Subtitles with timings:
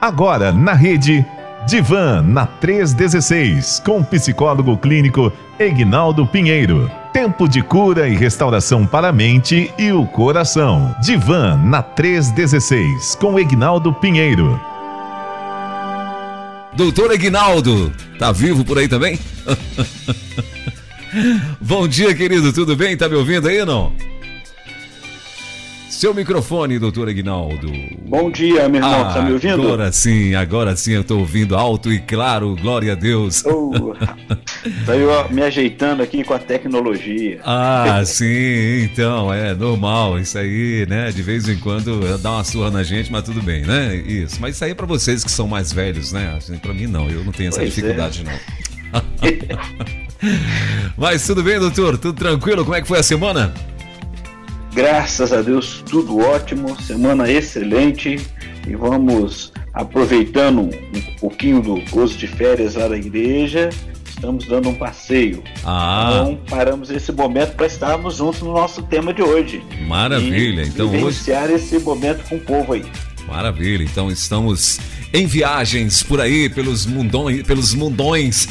[0.00, 1.26] Agora na rede
[1.66, 6.90] Divan na 316 com psicólogo clínico Egnaldo Pinheiro.
[7.12, 10.94] Tempo de cura e restauração para a mente e o coração.
[11.02, 14.58] Divan na 316 com Egnaldo Pinheiro.
[16.72, 19.18] Doutor Egnaldo, tá vivo por aí também?
[21.60, 22.96] Bom dia, querido, tudo bem?
[22.96, 23.92] Tá me ouvindo aí não?
[25.90, 27.68] Seu microfone, doutor Aguinaldo.
[28.06, 29.08] Bom dia, meu irmão.
[29.08, 29.60] Ah, tá me ouvindo?
[29.60, 33.44] Agora sim, agora sim eu tô ouvindo alto e claro, glória a Deus.
[33.44, 33.92] Oh,
[34.86, 37.40] tá eu me ajeitando aqui com a tecnologia.
[37.44, 40.16] Ah, sim, então, é normal.
[40.20, 41.10] Isso aí, né?
[41.10, 43.96] De vez em quando dá uma surra na gente, mas tudo bem, né?
[43.96, 44.40] Isso.
[44.40, 46.34] Mas isso aí é pra vocês que são mais velhos, né?
[46.36, 47.10] Assim, pra mim, não.
[47.10, 48.30] Eu não tenho essa pois dificuldade, é.
[48.30, 49.02] não.
[50.96, 51.98] mas tudo bem, doutor?
[51.98, 52.62] Tudo tranquilo?
[52.62, 53.52] Como é que foi a semana?
[54.72, 58.20] Graças a Deus, tudo ótimo, semana excelente
[58.66, 63.70] e vamos aproveitando um pouquinho do gozo de férias lá da igreja,
[64.08, 65.42] estamos dando um passeio.
[65.64, 66.20] Ah.
[66.22, 69.62] Então paramos esse momento para estarmos juntos no nosso tema de hoje.
[69.88, 71.54] Maravilha, e então vivenciar hoje...
[71.54, 72.84] esse momento com o povo aí.
[73.26, 74.78] Maravilha, então estamos
[75.12, 78.48] em viagens por aí, pelos mundões, pelos mundões.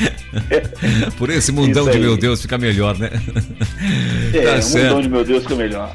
[1.16, 3.10] por esse mundão de meu Deus fica melhor, né?
[4.32, 4.84] É, tá certo.
[4.84, 5.92] mundão de meu Deus fica melhor.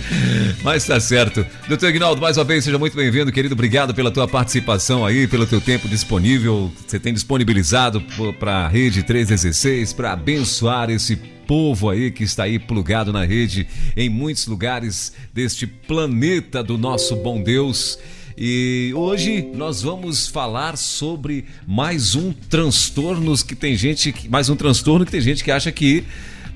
[0.64, 1.44] Mas tá certo.
[1.68, 3.54] Doutor Ignaldo, mais uma vez, seja muito bem-vindo, querido.
[3.54, 6.72] Obrigado pela tua participação aí, pelo teu tempo disponível.
[6.86, 8.02] Você tem disponibilizado
[8.38, 11.16] para a Rede 316 para abençoar esse
[11.46, 13.66] povo aí que está aí plugado na rede
[13.96, 17.98] em muitos lugares deste planeta do nosso bom Deus.
[18.36, 25.04] E hoje nós vamos falar sobre mais um transtorno que tem gente, mais um transtorno
[25.04, 26.04] que tem gente que acha que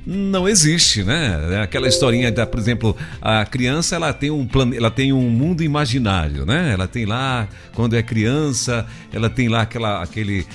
[0.07, 1.37] não existe, né?
[1.51, 4.77] É aquela historinha da, por exemplo, a criança ela tem um plane...
[4.77, 6.73] ela tem um mundo imaginário, né?
[6.73, 10.47] Ela tem lá quando é criança, ela tem lá aquela aquele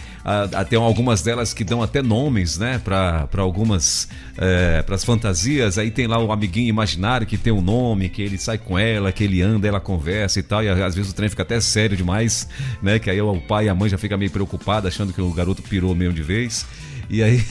[0.55, 2.79] até algumas delas que dão até nomes, né?
[2.83, 5.77] Para algumas é, para as fantasias.
[5.77, 9.11] Aí tem lá o amiguinho imaginário que tem um nome, que ele sai com ela,
[9.11, 10.63] que ele anda, ela conversa e tal.
[10.63, 12.47] E às vezes o trem fica até sério demais,
[12.81, 12.99] né?
[12.99, 15.61] Que aí o pai e a mãe já fica meio preocupado, achando que o garoto
[15.61, 16.65] pirou mesmo de vez.
[17.09, 17.43] E aí,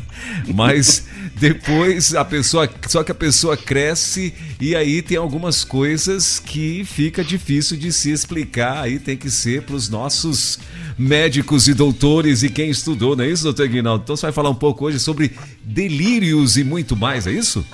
[0.54, 1.06] mas
[1.36, 7.24] depois a pessoa, só que a pessoa cresce e aí tem algumas coisas que fica
[7.24, 8.82] difícil de se explicar.
[8.82, 10.58] Aí tem que ser para os nossos
[10.98, 14.02] médicos e doutores e quem estudou, não é isso, doutor Guinaldo?
[14.04, 15.32] Então você vai falar um pouco hoje sobre
[15.62, 17.64] delírios e muito mais, é isso?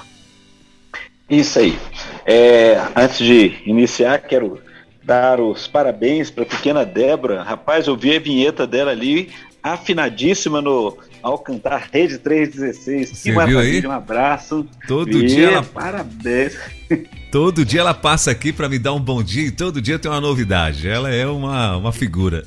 [1.29, 1.79] Isso aí.
[2.27, 4.61] É, antes de iniciar, quero
[5.03, 7.43] dar os parabéns para a pequena Débora.
[7.43, 9.31] Rapaz, eu vi a vinheta dela ali,
[9.63, 13.09] afinadíssima no, ao cantar Rede 316.
[13.11, 14.67] Você que maravilha, um abraço.
[14.87, 15.63] Todo e dia ela...
[15.63, 16.57] Parabéns.
[17.31, 20.11] Todo dia ela passa aqui para me dar um bom dia e todo dia tem
[20.11, 20.89] uma novidade.
[20.89, 22.45] Ela é uma, uma figura.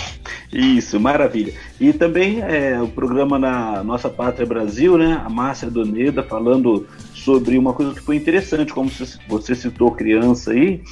[0.50, 1.52] Isso, maravilha.
[1.78, 5.20] E também é, o programa na Nossa Pátria Brasil, né?
[5.22, 8.90] A Márcia Doneda falando sobre uma coisa que foi interessante, como
[9.28, 10.82] você citou criança aí,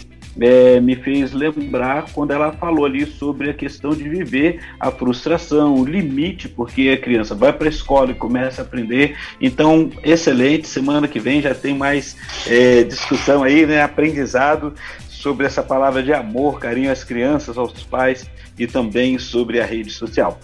[0.41, 5.75] é, me fez lembrar quando ela falou ali sobre a questão de viver a frustração,
[5.75, 9.17] o limite, porque a criança vai para a escola e começa a aprender.
[9.41, 10.67] Então, excelente.
[10.67, 12.17] Semana que vem já tem mais
[12.47, 13.83] é, discussão aí, né?
[13.83, 14.75] Aprendizado
[15.09, 18.29] sobre essa palavra de amor, carinho às crianças, aos pais
[18.59, 20.41] e também sobre a rede social.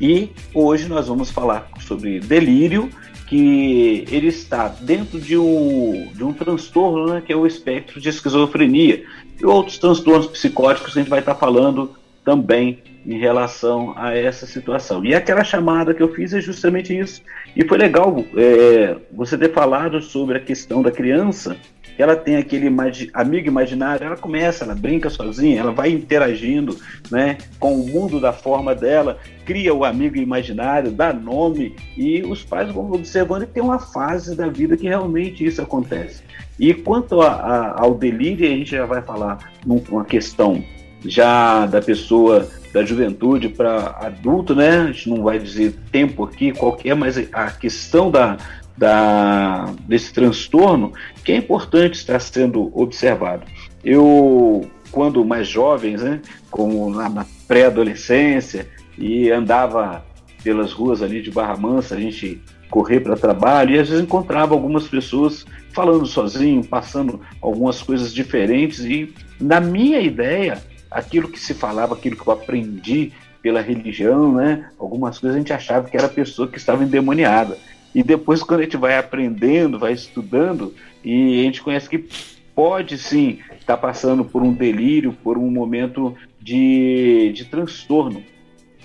[0.00, 2.90] E hoje nós vamos falar sobre delírio
[3.26, 8.08] que ele está dentro de um, de um transtorno, né, que é o espectro de
[8.08, 9.04] esquizofrenia,
[9.40, 15.04] e outros transtornos psicóticos a gente vai estar falando também em relação a essa situação.
[15.04, 17.22] E aquela chamada que eu fiz é justamente isso.
[17.54, 21.56] E foi legal é, você ter falado sobre a questão da criança
[21.98, 26.76] ela tem aquele imagi amigo imaginário, ela começa, ela brinca sozinha, ela vai interagindo
[27.10, 32.42] né, com o mundo da forma dela, cria o amigo imaginário, dá nome, e os
[32.42, 36.22] pais vão observando que tem uma fase da vida que realmente isso acontece.
[36.58, 40.62] E quanto a, a, ao delírio, a gente já vai falar numa questão
[41.04, 44.78] já da pessoa da juventude para adulto, né?
[44.78, 48.36] A gente não vai dizer tempo aqui qualquer, mas a questão da,
[48.76, 50.92] da, desse transtorno
[51.24, 53.44] que é importante estar sendo observado.
[53.84, 58.68] Eu, quando mais jovens, né, como na, na pré-adolescência,
[58.98, 60.04] e andava
[60.42, 62.40] pelas ruas ali de Barra Mansa, a gente
[62.70, 68.80] correr para trabalho e às vezes encontrava algumas pessoas falando sozinho, passando algumas coisas diferentes
[68.80, 73.12] e na minha ideia, aquilo que se falava, aquilo que eu aprendi
[73.42, 77.58] pela religião, né, algumas coisas a gente achava que era pessoa que estava endemoniada.
[77.94, 80.74] E depois, quando a gente vai aprendendo, vai estudando,
[81.04, 82.08] e a gente conhece que
[82.54, 88.22] pode sim está passando por um delírio, por um momento de, de transtorno.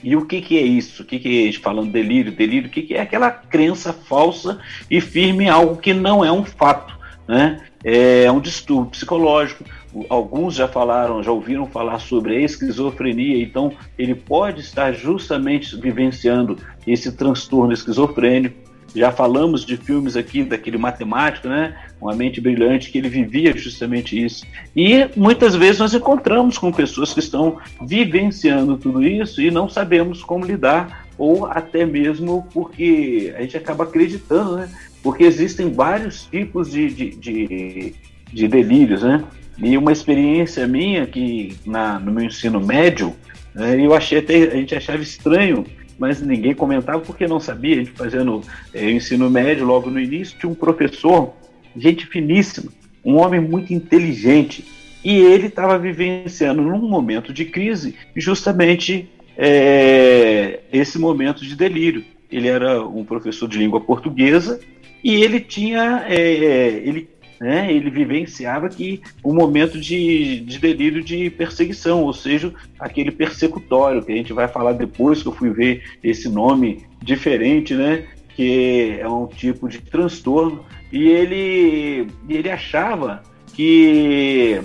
[0.01, 1.03] E o que, que é isso?
[1.03, 2.31] O que, que é falando delírio?
[2.31, 4.59] Delírio, o que, que é aquela crença falsa
[4.89, 6.97] e firme em algo que não é um fato,
[7.27, 7.61] né?
[7.83, 9.65] É um distúrbio psicológico.
[10.09, 16.57] Alguns já falaram, já ouviram falar sobre a esquizofrenia, então ele pode estar justamente vivenciando
[16.87, 21.75] esse transtorno esquizofrênico já falamos de filmes aqui daquele matemático, né?
[22.01, 24.45] Uma mente brilhante que ele vivia justamente isso.
[24.75, 30.23] E muitas vezes nós encontramos com pessoas que estão vivenciando tudo isso e não sabemos
[30.23, 34.69] como lidar, ou até mesmo porque a gente acaba acreditando, né?
[35.03, 37.95] Porque existem vários tipos de, de, de,
[38.31, 39.23] de delírios, né?
[39.57, 43.13] E uma experiência minha que na, no meu ensino médio,
[43.53, 45.65] né, eu achei até, a gente achava estranho
[45.99, 47.75] mas ninguém comentava porque não sabia.
[47.75, 48.41] A gente fazendo
[48.73, 51.33] é, ensino médio logo no início, tinha um professor,
[51.75, 52.71] gente finíssima,
[53.03, 54.65] um homem muito inteligente,
[55.03, 62.03] e ele estava vivenciando num momento de crise justamente é, esse momento de delírio.
[62.31, 64.59] Ele era um professor de língua portuguesa
[65.03, 71.29] e ele tinha, é, ele né, ele vivenciava que um momento de, de delírio de
[71.29, 75.83] perseguição, ou seja, aquele persecutório, que a gente vai falar depois que eu fui ver
[76.03, 78.05] esse nome diferente, né,
[78.35, 84.59] que é um tipo de transtorno, e ele, ele achava que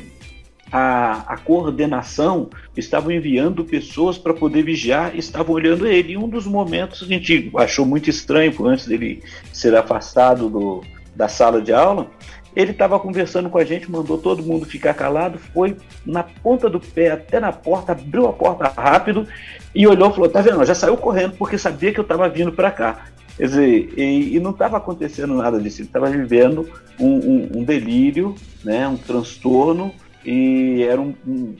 [0.72, 6.14] a, a, coordenação estavam enviando pessoas para poder vigiar, estavam olhando ele.
[6.14, 9.22] E um dos momentos a gente achou muito estranho, antes dele
[9.52, 10.82] ser afastado do,
[11.14, 12.10] da sala de aula,
[12.54, 16.78] ele estava conversando com a gente, mandou todo mundo ficar calado, foi na ponta do
[16.78, 19.26] pé até na porta, abriu a porta rápido
[19.74, 20.64] e olhou e falou: Tá vendo?
[20.64, 23.06] Já saiu correndo porque sabia que eu estava vindo para cá.
[23.36, 26.70] Quer dizer, e, e não estava acontecendo nada disso, ele estava vivendo
[27.00, 29.92] um, um, um, delírio, né, um transtorno,
[30.24, 31.14] e era um,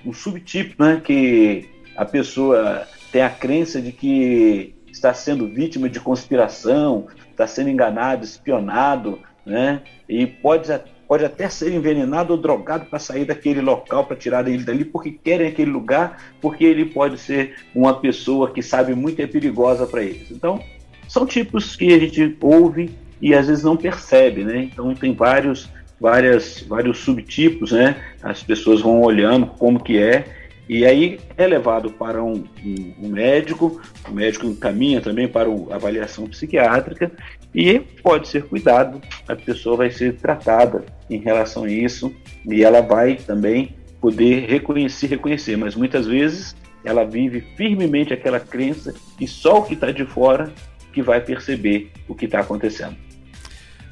[0.06, 5.98] um, subtipo né, que a pessoa tem a crença de que está sendo vítima de
[5.98, 9.82] conspiração, está sendo enganado, espionado, né?
[10.08, 10.68] E pode,
[11.06, 15.10] pode até ser envenenado ou drogado para sair daquele local, para tirar ele dali, porque
[15.10, 19.86] querem aquele lugar, porque ele pode ser uma pessoa que sabe muito e é perigosa
[19.86, 20.30] para eles.
[20.30, 20.60] Então,
[21.08, 24.68] são tipos que a gente ouve e às vezes não percebe, né?
[24.72, 25.70] Então tem vários,
[26.00, 27.96] várias, vários subtipos, né?
[28.22, 30.24] As pessoas vão olhando como que é
[30.68, 36.26] e aí é levado para um, um, um médico, o médico encaminha também para avaliação
[36.26, 37.12] psiquiátrica
[37.54, 42.12] e pode ser cuidado, a pessoa vai ser tratada em relação a isso
[42.44, 48.92] e ela vai também poder reconhecer, reconhecer, mas muitas vezes ela vive firmemente aquela crença
[49.20, 50.52] e só o que está de fora
[50.92, 52.96] que vai perceber o que está acontecendo.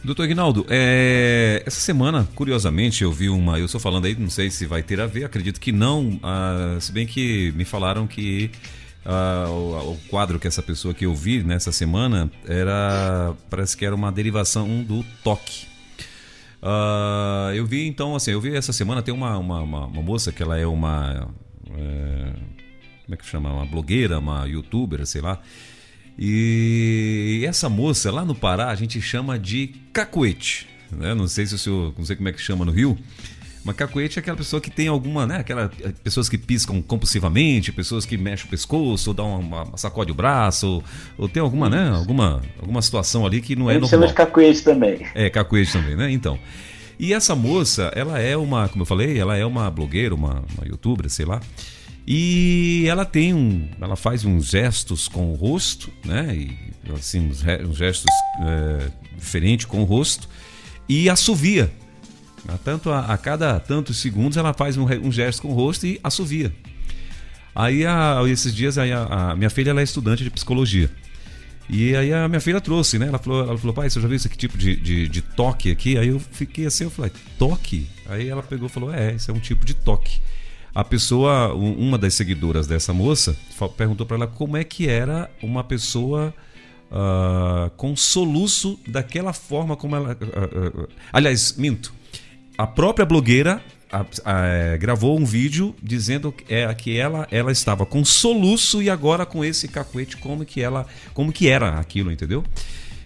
[0.04, 3.60] Doutor Ignaldo, é, essa semana, curiosamente, eu vi uma.
[3.60, 6.18] Eu estou falando aí, não sei se vai ter a ver, acredito que não.
[6.24, 8.50] Ah, se bem que me falaram que
[9.04, 13.34] ah, o, o, quadro que essa pessoa que eu vi nessa semana era.
[13.50, 15.66] Parece que era uma derivação do toque.
[16.62, 20.30] Ah, eu vi então, assim, eu vi essa semana tem uma, uma, uma, uma moça
[20.30, 21.28] que ela é uma.
[21.70, 22.32] É,
[23.04, 23.52] como é que chama?
[23.52, 25.40] Uma blogueira, uma youtuber, sei lá.
[26.16, 30.68] E essa moça lá no Pará a gente chama de cacuete.
[30.90, 31.14] Né?
[31.14, 32.96] Não sei se o senhor, não sei como é que chama no Rio.
[33.64, 35.36] Mas cacuete é aquela pessoa que tem alguma, né?
[35.38, 35.70] Aquela,
[36.02, 40.14] pessoas que piscam compulsivamente, pessoas que mexem o pescoço, ou dão uma, uma sacode o
[40.14, 40.84] braço, ou,
[41.16, 41.90] ou, tem alguma, né?
[41.90, 43.90] Alguma, alguma situação ali que não é normal.
[43.90, 45.06] chama de cacuete também.
[45.14, 46.10] É, cacuete também, né?
[46.10, 46.38] Então.
[46.98, 50.66] E essa moça, ela é uma, como eu falei, ela é uma blogueira, uma, uma
[50.66, 51.40] youtuber, sei lá.
[52.06, 53.68] E ela tem um.
[53.80, 56.34] Ela faz uns gestos com o rosto, né?
[56.34, 56.56] E,
[56.96, 60.28] assim, uns, uns gestos é, diferentes com o rosto.
[60.88, 61.72] E assovia.
[62.64, 66.00] Tanto a, a, cada tantos segundos ela faz um, um, gesto com o rosto e
[66.02, 66.52] assovia.
[67.54, 70.90] Aí, a, esses dias, aí a, a minha filha ela é estudante de psicologia.
[71.68, 73.06] E aí a minha filha trouxe, né?
[73.06, 75.96] Ela falou, ela falou pai, você já viu esse tipo de, de, de toque aqui?
[75.96, 77.88] Aí eu fiquei assim, eu falei, toque?
[78.06, 80.20] Aí ela pegou e falou, é, esse é um tipo de toque
[80.74, 83.36] a pessoa, uma das seguidoras dessa moça,
[83.76, 86.32] perguntou para ela como é que era uma pessoa
[86.90, 90.16] uh, com soluço daquela forma como ela.
[90.20, 91.92] Uh, uh, aliás, minto.
[92.62, 93.60] A própria blogueira
[94.24, 99.44] é, gravou um vídeo dizendo é, que ela, ela estava com soluço e agora com
[99.44, 102.44] esse cacuete como que ela como que era aquilo entendeu?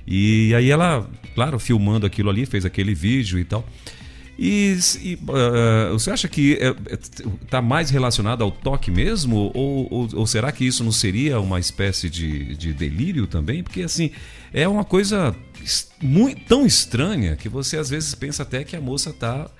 [0.06, 3.66] E aí ela claro filmando aquilo ali fez aquele vídeo e tal
[4.38, 6.98] e, e uh, você acha que está é, é,
[7.48, 9.50] tá mais relacionado ao toque mesmo?
[9.54, 13.62] Ou, ou, ou, será que isso não seria uma espécie de, de delírio também?
[13.62, 14.10] Porque assim,
[14.52, 15.34] é uma coisa
[16.02, 19.50] muito, tão estranha que você às vezes pensa até que a moça está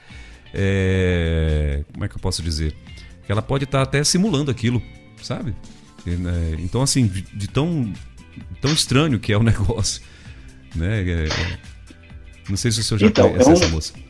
[0.53, 2.75] é, é que eu posso dizer?
[3.25, 4.83] Que ela pode estar tá até simulando aquilo,
[5.23, 5.55] sabe?
[6.05, 7.93] Né, então, assim, de, de, tão,
[8.61, 10.03] tão estranho que é o negócio.
[10.75, 11.03] Né?
[11.03, 11.59] É, é,
[12.49, 14.06] não sei se o senhor já então, conhece é um, essa moça.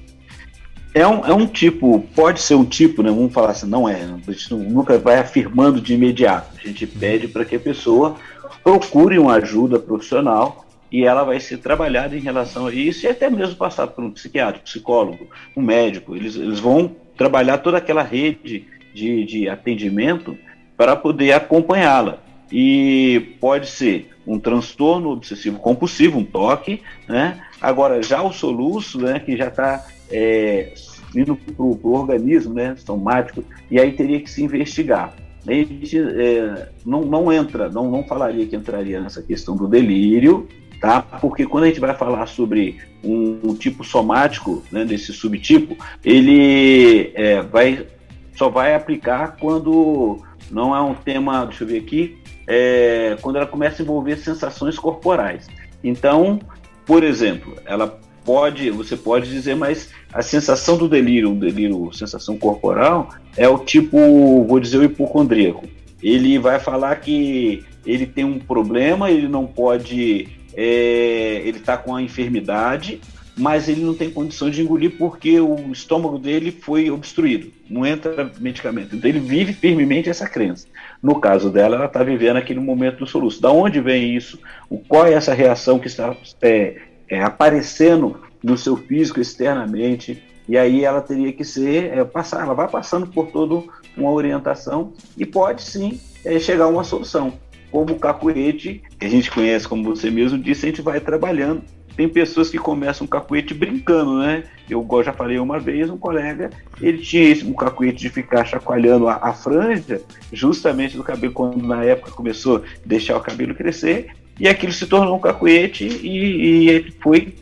[0.96, 3.10] É um, é um tipo, pode ser um tipo, né?
[3.10, 4.00] Vamos falar assim, não é.
[4.02, 6.56] A gente nunca vai afirmando de imediato.
[6.56, 8.16] A gente pede para que a pessoa
[8.64, 13.28] procure uma ajuda profissional e ela vai ser trabalhada em relação a isso e até
[13.28, 16.16] mesmo passar por um psiquiatra, psicólogo, um médico.
[16.16, 20.34] Eles, eles vão trabalhar toda aquela rede de, de atendimento
[20.78, 22.20] para poder acompanhá-la.
[22.50, 27.38] E pode ser um transtorno obsessivo compulsivo, um toque, né?
[27.60, 30.72] Agora, já o soluço, né, que já está é,
[31.14, 35.14] indo para o organismo né, somático, e aí teria que se investigar.
[35.46, 40.48] A gente é, não, não entra, não, não falaria que entraria nessa questão do delírio,
[40.80, 41.00] tá?
[41.00, 47.12] Porque quando a gente vai falar sobre um, um tipo somático, né, desse subtipo, ele
[47.14, 47.86] é, vai
[48.34, 53.46] só vai aplicar quando não é um tema, deixa eu ver aqui, é, quando ela
[53.46, 55.48] começa a envolver sensações corporais.
[55.82, 56.38] Então,
[56.84, 63.10] por exemplo, ela pode, você pode dizer, mas a sensação do delírio, delírio, sensação corporal,
[63.36, 65.64] é o tipo, vou dizer, o hipocondríaco.
[66.02, 71.94] Ele vai falar que ele tem um problema, ele não pode, é, ele está com
[71.94, 73.00] a enfermidade,
[73.38, 78.32] mas ele não tem condição de engolir porque o estômago dele foi obstruído, não entra
[78.40, 78.96] medicamento.
[78.96, 80.66] Então ele vive firmemente essa crença.
[81.02, 83.40] No caso dela, ela está vivendo aquele momento do soluço.
[83.40, 84.40] Da onde vem isso?
[84.70, 90.22] O, qual é essa reação que está é, é, aparecendo no seu físico externamente?
[90.48, 94.92] E aí ela teria que ser, é, passar, ela vai passando por toda uma orientação
[95.16, 97.34] e pode sim é, chegar a uma solução.
[97.70, 101.62] Como o cacuete, que a gente conhece, como você mesmo disse, a gente vai trabalhando
[101.96, 104.44] tem pessoas que começam o cacuete brincando, né?
[104.68, 109.08] Eu já falei uma vez, um colega, ele tinha esse, um cacuete de ficar chacoalhando
[109.08, 114.10] a, a, franja, justamente do cabelo, quando na época começou a deixar o cabelo crescer,
[114.38, 117.34] e aquilo se tornou um cacuete, e, e ele foi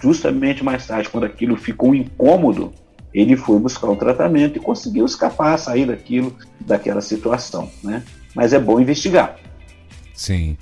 [0.00, 2.72] justamente mais tarde, quando aquilo ficou incômodo,
[3.12, 8.02] ele foi buscar um tratamento e conseguiu escapar, sair daquilo, daquela situação, né?
[8.34, 9.36] Mas é bom investigar.
[10.14, 10.56] Sim.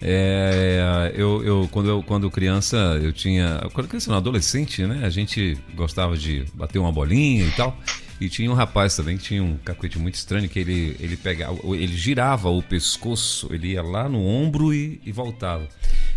[0.00, 3.60] É, eu, eu, quando eu quando criança, eu tinha.
[3.72, 5.00] Quando criança, não, adolescente, né?
[5.04, 7.76] A gente gostava de bater uma bolinha e tal.
[8.20, 11.58] E tinha um rapaz também que tinha um cacuete muito estranho que ele, ele pegava,
[11.74, 15.68] ele girava o pescoço, ele ia lá no ombro e, e voltava.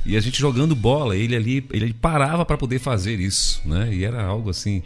[0.06, 3.94] E a gente jogando bola, ele ali, ele parava para poder fazer isso, né?
[3.94, 4.82] E era algo assim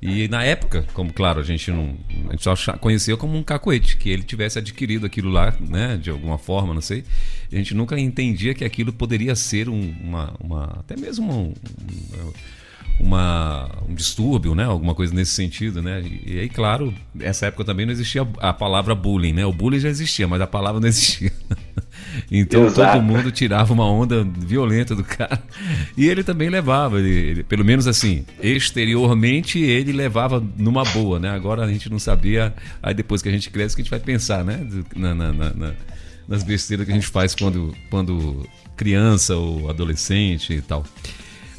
[0.00, 1.96] e na época, como claro, a gente não.
[2.28, 5.96] A gente só conhecia como um cacoete, que ele tivesse adquirido aquilo lá, né?
[5.96, 7.02] De alguma forma, não sei.
[7.50, 10.64] A gente nunca entendia que aquilo poderia ser um, uma, uma.
[10.80, 11.54] Até mesmo um,
[12.98, 14.64] uma, um distúrbio, né?
[14.64, 16.02] Alguma coisa nesse sentido, né?
[16.24, 19.44] E, aí, claro, nessa época também não existia a palavra bullying, né?
[19.44, 21.32] O bullying já existia, mas a palavra não existia.
[22.30, 22.92] Então Exato.
[22.92, 25.42] todo mundo tirava uma onda violenta do cara.
[25.96, 31.30] E ele também levava, ele, ele, pelo menos assim, exteriormente ele levava numa boa, né?
[31.30, 34.00] Agora a gente não sabia, aí depois que a gente cresce que a gente vai
[34.00, 34.66] pensar, né?
[34.94, 35.72] Na, na, na,
[36.26, 40.84] nas besteiras que a gente faz quando, quando criança ou adolescente e tal.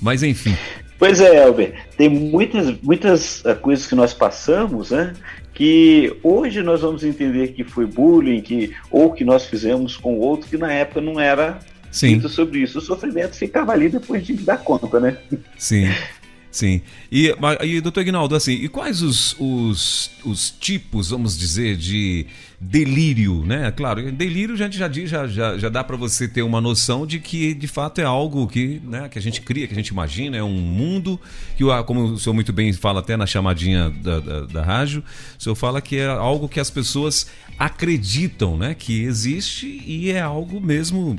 [0.02, 0.56] Mas enfim.
[1.00, 5.14] Pois é, Elber, tem muitas, muitas eh, coisas que nós passamos, né?
[5.54, 10.48] que hoje nós vamos entender que foi bullying, que, ou que nós fizemos com outro,
[10.48, 11.58] que na época não era
[11.92, 12.22] Sim.
[12.28, 12.78] sobre isso.
[12.78, 15.18] O sofrimento ficava ali depois de dar conta, né?
[15.58, 15.88] Sim.
[16.58, 16.82] Sim.
[17.12, 22.26] E, e doutor Ignaldo, assim, e quais os, os, os tipos, vamos dizer, de
[22.60, 23.70] delírio, né?
[23.70, 27.06] Claro, delírio a gente já diz, já, já, já dá para você ter uma noção
[27.06, 29.90] de que de fato é algo que, né, que a gente cria, que a gente
[29.90, 31.22] imagina, é um mundo
[31.56, 35.04] que, como o senhor muito bem fala até na chamadinha da, da, da rádio,
[35.38, 37.28] o senhor fala que é algo que as pessoas
[37.60, 41.16] acreditam, né, que existe e é algo mesmo,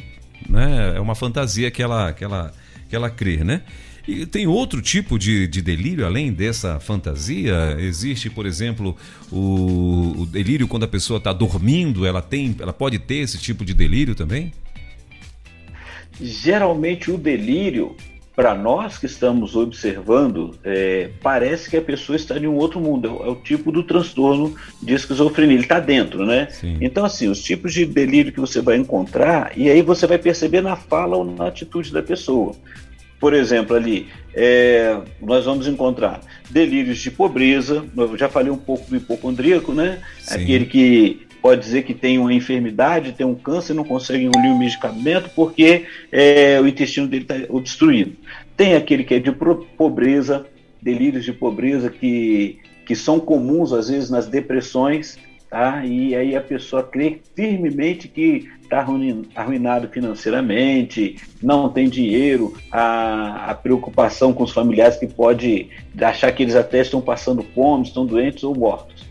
[0.48, 2.52] né, é uma fantasia que ela, que ela,
[2.90, 3.62] que ela crê, né?
[4.08, 7.76] E tem outro tipo de, de delírio além dessa fantasia?
[7.78, 8.96] Existe, por exemplo,
[9.30, 13.66] o, o delírio quando a pessoa está dormindo, ela tem, ela pode ter esse tipo
[13.66, 14.50] de delírio também?
[16.18, 17.94] Geralmente o delírio,
[18.34, 23.20] para nós que estamos observando, é, parece que a pessoa está em um outro mundo.
[23.22, 25.54] É o tipo do transtorno de esquizofrenia.
[25.54, 26.48] Ele está dentro, né?
[26.50, 26.78] Sim.
[26.80, 30.62] Então, assim, os tipos de delírio que você vai encontrar, e aí você vai perceber
[30.62, 32.56] na fala ou na atitude da pessoa.
[33.20, 38.88] Por exemplo, ali, é, nós vamos encontrar delírios de pobreza, eu já falei um pouco
[38.88, 40.00] do hipocondríaco, né?
[40.20, 40.42] Sim.
[40.42, 44.58] Aquele que pode dizer que tem uma enfermidade, tem um câncer, não consegue engolir o
[44.58, 48.16] medicamento porque é, o intestino dele está obstruído.
[48.56, 49.32] Tem aquele que é de
[49.76, 50.46] pobreza,
[50.80, 52.58] delírios de pobreza que
[52.88, 55.84] que são comuns às vezes nas depressões, tá?
[55.84, 58.86] E aí a pessoa crê firmemente que está
[59.34, 66.42] arruinado financeiramente, não tem dinheiro, a, a, preocupação com os familiares que pode achar que
[66.42, 69.06] eles até estão passando fome, estão doentes ou mortos.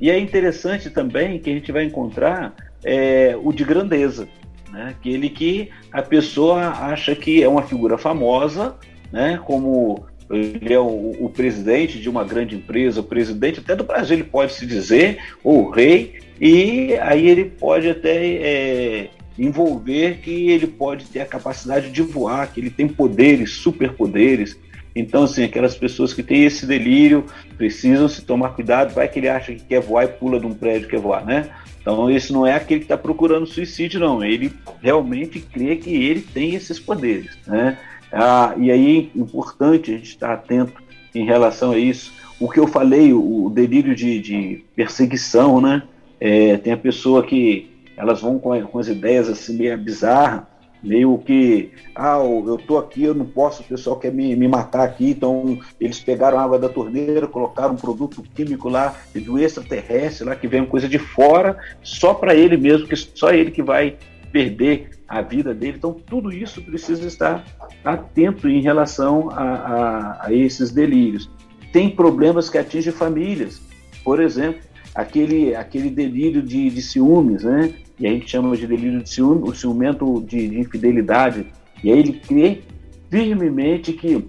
[0.00, 4.28] E é interessante também que a gente vai encontrar é, o de grandeza,
[4.70, 4.88] né?
[4.90, 8.76] aquele que a pessoa acha que é uma figura famosa,
[9.12, 9.40] né?
[9.44, 14.16] como ele é o, o, presidente de uma grande empresa, o presidente até do Brasil,
[14.16, 20.50] ele pode se dizer, ou o rei, e aí ele pode até é, envolver que
[20.50, 24.58] ele pode ter a capacidade de voar, que ele tem poderes, superpoderes.
[24.94, 27.24] Então, assim, aquelas pessoas que têm esse delírio
[27.56, 30.54] precisam se tomar cuidado, vai que ele acha que quer voar e pula de um
[30.54, 31.48] prédio que quer voar, né?
[31.80, 34.22] Então, esse não é aquele que está procurando suicídio, não.
[34.22, 37.78] Ele realmente crê que ele tem esses poderes, né?
[38.12, 40.82] Ah, e aí é importante a gente estar atento
[41.14, 42.12] em relação a isso.
[42.38, 45.82] O que eu falei, o, delírio de, de perseguição, né?
[46.20, 50.42] É, tem a pessoa que elas vão com, com as ideias assim meio bizarras,
[50.82, 54.82] meio que, ah, eu tô aqui, eu não posso, o pessoal quer me, me matar
[54.82, 60.34] aqui, então eles pegaram água da torneira, colocaram um produto químico lá, do extraterrestre lá,
[60.34, 63.96] que vem coisa de fora, só para ele mesmo, que só ele que vai
[64.32, 65.76] perder a vida dele.
[65.76, 67.44] Então, tudo isso precisa estar
[67.84, 71.30] atento em relação a, a, a esses delírios.
[71.72, 73.60] Tem problemas que atingem famílias.
[74.02, 74.62] Por exemplo,
[74.94, 77.74] aquele, aquele delírio de, de ciúmes, né?
[77.98, 81.46] E a gente chama de delírio de ciúme, o ciumento de, de infidelidade.
[81.84, 82.62] E aí ele crê
[83.10, 84.28] firmemente que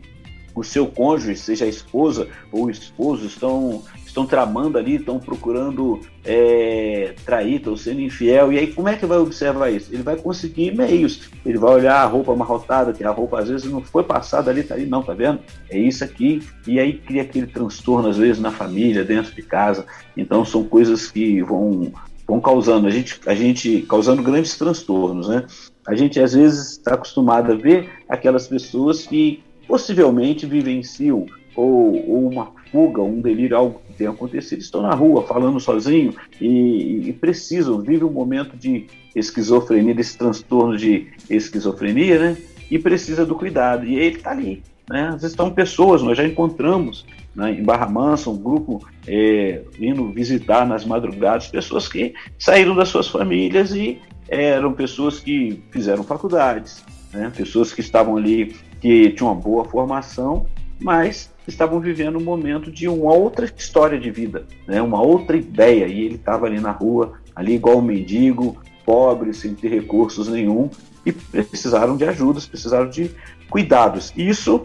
[0.55, 3.83] o seu cônjuge, seja a esposa ou o esposo, estão
[4.13, 8.53] estão tramando ali, estão procurando é, trair, estão sendo infiel.
[8.53, 9.91] E aí, como é que vai observar isso?
[9.91, 11.29] Ele vai conseguir meios.
[11.43, 14.61] Ele vai olhar a roupa amarrotada, que a roupa às vezes não foi passada ali,
[14.61, 15.39] tá ali, não, tá vendo?
[15.67, 16.43] É isso aqui.
[16.67, 19.85] E aí cria aquele transtorno, às vezes, na família, dentro de casa.
[20.15, 21.91] Então, são coisas que vão,
[22.27, 25.45] vão causando, a gente, a gente causando grandes transtornos, né?
[25.87, 32.29] A gente, às vezes, está acostumado a ver aquelas pessoas que possivelmente vivenciam ou, ou
[32.29, 37.13] uma fuga, um delírio, algo que tenha acontecido, estão na rua falando sozinho e, e
[37.13, 42.37] precisam, vivem um momento de esquizofrenia, desse transtorno de esquizofrenia, né?
[42.71, 43.85] E precisa do cuidado.
[43.85, 44.63] E ele está ali.
[44.89, 45.07] Né?
[45.07, 50.11] Às vezes estão pessoas, nós já encontramos né, em Barra Mansa um grupo é, indo
[50.11, 56.83] visitar nas madrugadas pessoas que saíram das suas famílias e eram pessoas que fizeram faculdades,
[57.13, 57.31] né?
[57.35, 60.47] pessoas que estavam ali, que tinham uma boa formação,
[60.81, 64.81] mas estavam vivendo um momento de uma outra história de vida, né?
[64.81, 65.87] uma outra ideia.
[65.87, 70.69] E ele estava ali na rua, ali igual um mendigo, pobre, sem ter recursos nenhum,
[71.05, 73.11] e precisaram de ajudas, precisaram de
[73.49, 74.13] cuidados.
[74.15, 74.63] Isso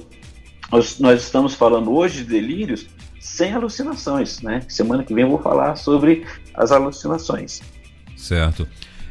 [0.70, 2.86] nós, estamos falando hoje de delírios
[3.20, 4.62] sem alucinações, né?
[4.68, 7.62] Semana que vem eu vou falar sobre as alucinações.
[8.16, 8.68] Certo.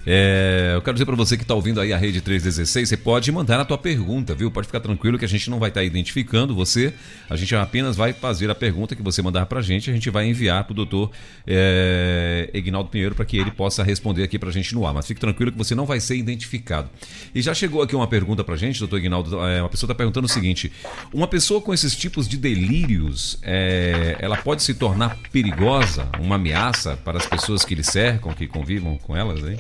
[0.10, 3.30] É, eu quero dizer para você que está ouvindo aí a Rede 316, você pode
[3.30, 4.50] mandar a tua pergunta, viu?
[4.50, 6.94] Pode ficar tranquilo que a gente não vai estar tá identificando você,
[7.30, 10.10] a gente apenas vai fazer a pergunta que você mandar para a gente, a gente
[10.10, 11.12] vai enviar para o doutor
[11.46, 14.94] é, Ignaldo Pinheiro para que ele possa responder aqui para a gente no ar.
[14.94, 16.90] Mas fique tranquilo que você não vai ser identificado.
[17.36, 19.96] E já chegou aqui uma pergunta para a gente, doutor Ignaldo, é, uma pessoa está
[19.96, 20.72] perguntando o seguinte,
[21.14, 26.96] uma pessoa com esses tipos de delírios, é, ela pode se tornar perigosa, uma ameaça
[26.96, 29.58] para as pessoas que lhe cercam, que convivam com elas aí?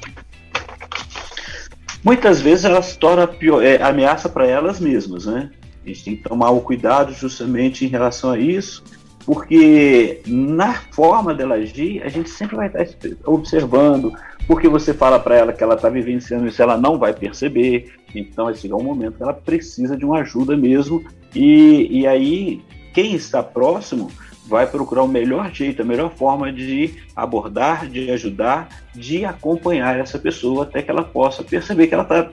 [2.03, 5.49] Muitas vezes elas se tornam pior, é, ameaça para elas mesmas, né?
[5.83, 8.83] A gente tem que tomar o cuidado justamente em relação a isso,
[9.25, 12.85] porque na forma dela agir, a gente sempre vai estar
[13.25, 14.13] observando,
[14.47, 18.45] porque você fala para ela que ela está vivenciando isso, ela não vai perceber, então
[18.45, 21.03] vai chegar um momento que ela precisa de uma ajuda mesmo,
[21.35, 22.61] e, e aí
[22.93, 24.09] quem está próximo
[24.47, 30.17] vai procurar o melhor jeito, a melhor forma de abordar, de ajudar, de acompanhar essa
[30.17, 32.31] pessoa até que ela possa perceber que ela tá,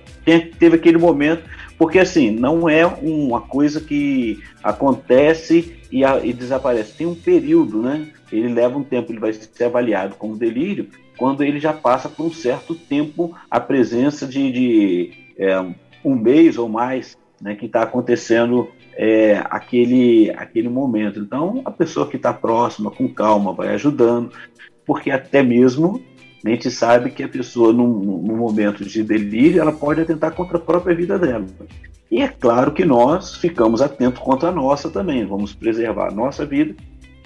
[0.58, 1.42] teve aquele momento,
[1.76, 7.82] porque assim, não é uma coisa que acontece e, a, e desaparece, tem um período,
[7.82, 8.08] né?
[8.32, 12.26] Ele leva um tempo, ele vai ser avaliado como delírio, quando ele já passa por
[12.26, 15.64] um certo tempo a presença de, de é,
[16.04, 21.18] um mês ou mais né, que está acontecendo é, aquele, aquele momento.
[21.18, 24.30] Então, a pessoa que está próxima, com calma, vai ajudando,
[24.86, 26.02] porque até mesmo
[26.44, 30.58] a gente sabe que a pessoa, num, num momento de delírio, ela pode atentar contra
[30.58, 31.46] a própria vida dela.
[32.10, 36.44] E é claro que nós ficamos atentos contra a nossa também, vamos preservar a nossa
[36.44, 36.76] vida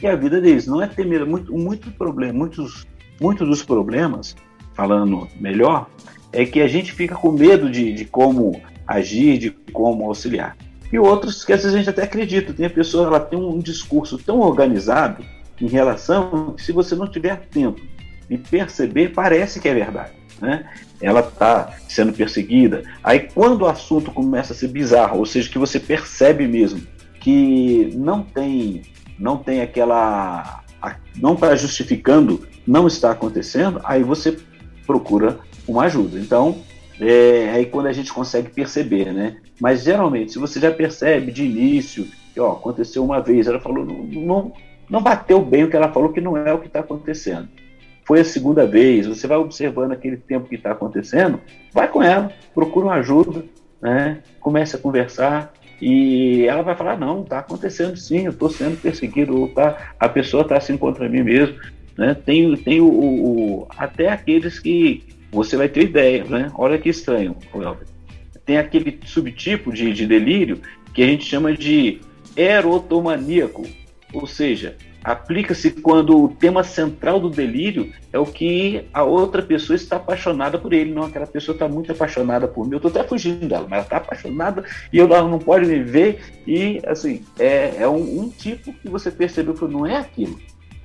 [0.00, 0.66] e a vida deles.
[0.66, 2.86] Não é temer muito, muito problema, muitos,
[3.20, 4.36] muitos dos problemas,
[4.74, 5.90] falando melhor,
[6.32, 10.56] é que a gente fica com medo de, de como agir, de como auxiliar.
[10.92, 13.58] E outros que às vezes a gente até acredita, tem a pessoa, ela tem um
[13.58, 15.24] discurso tão organizado,
[15.60, 17.80] em relação se você não tiver tempo
[18.28, 20.12] de perceber, parece que é verdade.
[20.40, 20.64] Né?
[21.00, 22.82] Ela está sendo perseguida.
[23.02, 26.80] Aí, quando o assunto começa a ser bizarro, ou seja, que você percebe mesmo
[27.20, 28.82] que não tem,
[29.18, 30.62] não tem aquela,
[31.16, 34.38] não está justificando, não está acontecendo, aí você
[34.86, 36.18] procura uma ajuda.
[36.18, 36.62] Então,
[37.00, 39.36] é aí quando a gente consegue perceber, né?
[39.60, 43.84] Mas geralmente, se você já percebe de início que ó, aconteceu uma vez, ela falou,
[43.84, 44.52] não, não,
[44.88, 47.48] não bateu bem o que ela falou, que não é o que está acontecendo.
[48.04, 51.40] Foi a segunda vez, você vai observando aquele tempo que está acontecendo,
[51.72, 53.44] vai com ela, procura uma ajuda,
[53.82, 54.22] né?
[54.40, 59.38] comece a conversar, e ela vai falar, não, está acontecendo sim, eu estou sendo perseguido,
[59.38, 61.56] ou tá, a pessoa está assim contra mim mesmo.
[61.96, 62.14] Né?
[62.14, 66.50] Tem, tem o, o, até aqueles que você vai ter ideia, né?
[66.54, 67.36] Olha que estranho,
[68.44, 70.60] Tem aquele subtipo de, de delírio
[70.94, 72.00] que a gente chama de
[72.36, 73.66] erotomaníaco,
[74.12, 79.76] ou seja, aplica-se quando o tema central do delírio é o que a outra pessoa
[79.76, 80.92] está apaixonada por ele.
[80.92, 82.72] Não, aquela pessoa está muito apaixonada por mim.
[82.72, 86.20] Eu estou até fugindo dela, mas ela está apaixonada e ela não pode me ver.
[86.46, 90.38] E, assim, é, é um, um, tipo que você percebeu que não é aquilo.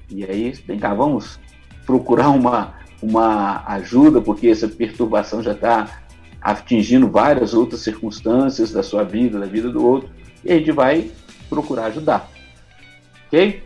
[0.10, 1.40] E aí, vem cá, vamos
[1.86, 6.02] procurar uma, uma ajuda, porque essa perturbação já está
[6.42, 10.10] atingindo várias outras circunstâncias da sua vida, da vida do outro.
[10.44, 11.12] E a gente vai
[11.50, 12.30] procurar ajudar.
[13.28, 13.62] Ok?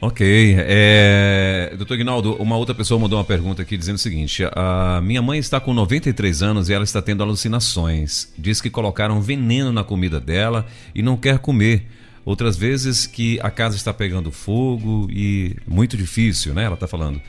[0.00, 0.56] Ok.
[0.58, 1.74] É...
[1.76, 5.38] Doutor Guinaldo, uma outra pessoa mandou uma pergunta aqui dizendo o seguinte: a minha mãe
[5.38, 8.32] está com 93 anos e ela está tendo alucinações.
[8.38, 11.86] Diz que colocaram veneno na comida dela e não quer comer.
[12.24, 16.64] Outras vezes que a casa está pegando fogo e muito difícil, né?
[16.64, 17.20] Ela está falando.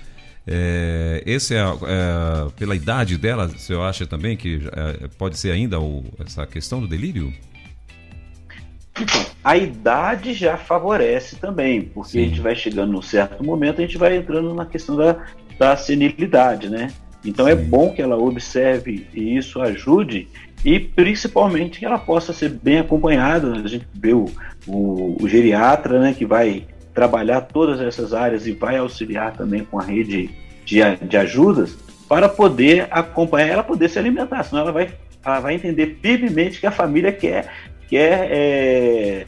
[0.49, 5.77] É, esse é, é, pela idade dela, você acha também que é, pode ser ainda
[5.77, 7.33] o, essa questão do delírio?
[8.99, 12.19] Então, a idade já favorece também, porque Sim.
[12.19, 15.17] a gente vai chegando num certo momento, a gente vai entrando na questão da,
[15.59, 16.93] da senilidade, né?
[17.25, 17.61] Então é Sim.
[17.61, 20.29] é bom que ela observe e isso ajude,
[20.63, 23.51] e principalmente que ela possa ser bem acompanhada.
[23.51, 24.25] A gente vê o,
[24.65, 26.65] o, o geriatra, né, que vai
[26.97, 30.31] trabalhar todas essas áreas e vai auxiliar também com a rede
[30.65, 31.77] de, de ajudas
[32.09, 34.89] para poder acompanhar ela poder se alimentar, senão ela vai,
[35.23, 37.53] ela vai entender firmemente que a família quer
[37.87, 39.25] quer é,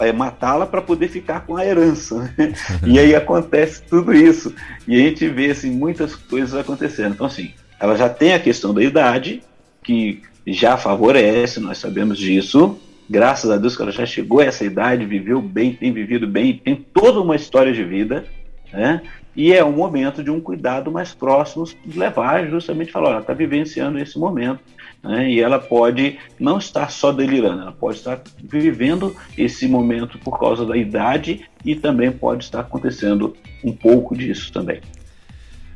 [0.00, 2.32] é matá-la para poder ficar com a herança.
[2.38, 2.54] Né?
[2.86, 4.54] e aí acontece tudo isso.
[4.88, 7.12] E a gente vê assim, muitas coisas acontecendo.
[7.12, 9.42] Então, assim, ela já tem a questão da idade,
[9.82, 12.78] que já favorece, nós sabemos disso.
[13.08, 16.58] Graças a Deus que ela já chegou a essa idade, viveu bem, tem vivido bem,
[16.58, 18.24] tem toda uma história de vida.
[18.72, 19.00] Né?
[19.34, 21.64] E é um momento de um cuidado mais próximo,
[21.94, 24.60] levar justamente falar, ela está vivenciando esse momento
[25.06, 25.30] né?
[25.30, 30.66] E ela pode não estar só delirando, ela pode estar vivendo esse momento por causa
[30.66, 34.80] da idade e também pode estar acontecendo um pouco disso também.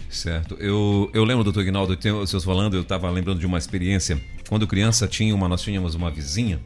[0.08, 0.56] Certo.
[0.58, 4.20] Eu, eu lembro, doutor Ignaldo, vocês falando, eu estava lembrando de uma experiência.
[4.48, 6.58] Quando criança, tinha uma, nós tínhamos uma vizinha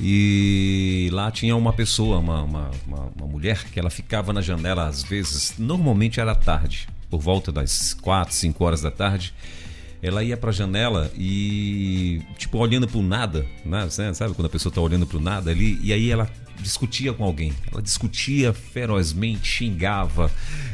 [0.00, 4.86] e lá tinha uma pessoa, uma, uma, uma, uma mulher, que ela ficava na janela
[4.86, 9.34] às vezes, normalmente era tarde, por volta das 4, 5 horas da tarde
[10.02, 13.88] ela ia pra janela e, tipo, olhando pro nada, né?
[13.90, 16.30] sabe quando a pessoa tá olhando pro nada ali, e aí ela
[16.60, 17.52] discutia com alguém.
[17.70, 20.30] Ela discutia ferozmente, xingava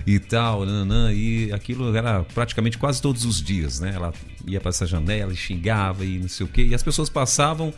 [0.07, 3.93] e tal, nanã, e aquilo era praticamente quase todos os dias, né?
[3.95, 4.13] Ela
[4.47, 7.73] ia para essa janela e xingava e não sei o quê, e as pessoas passavam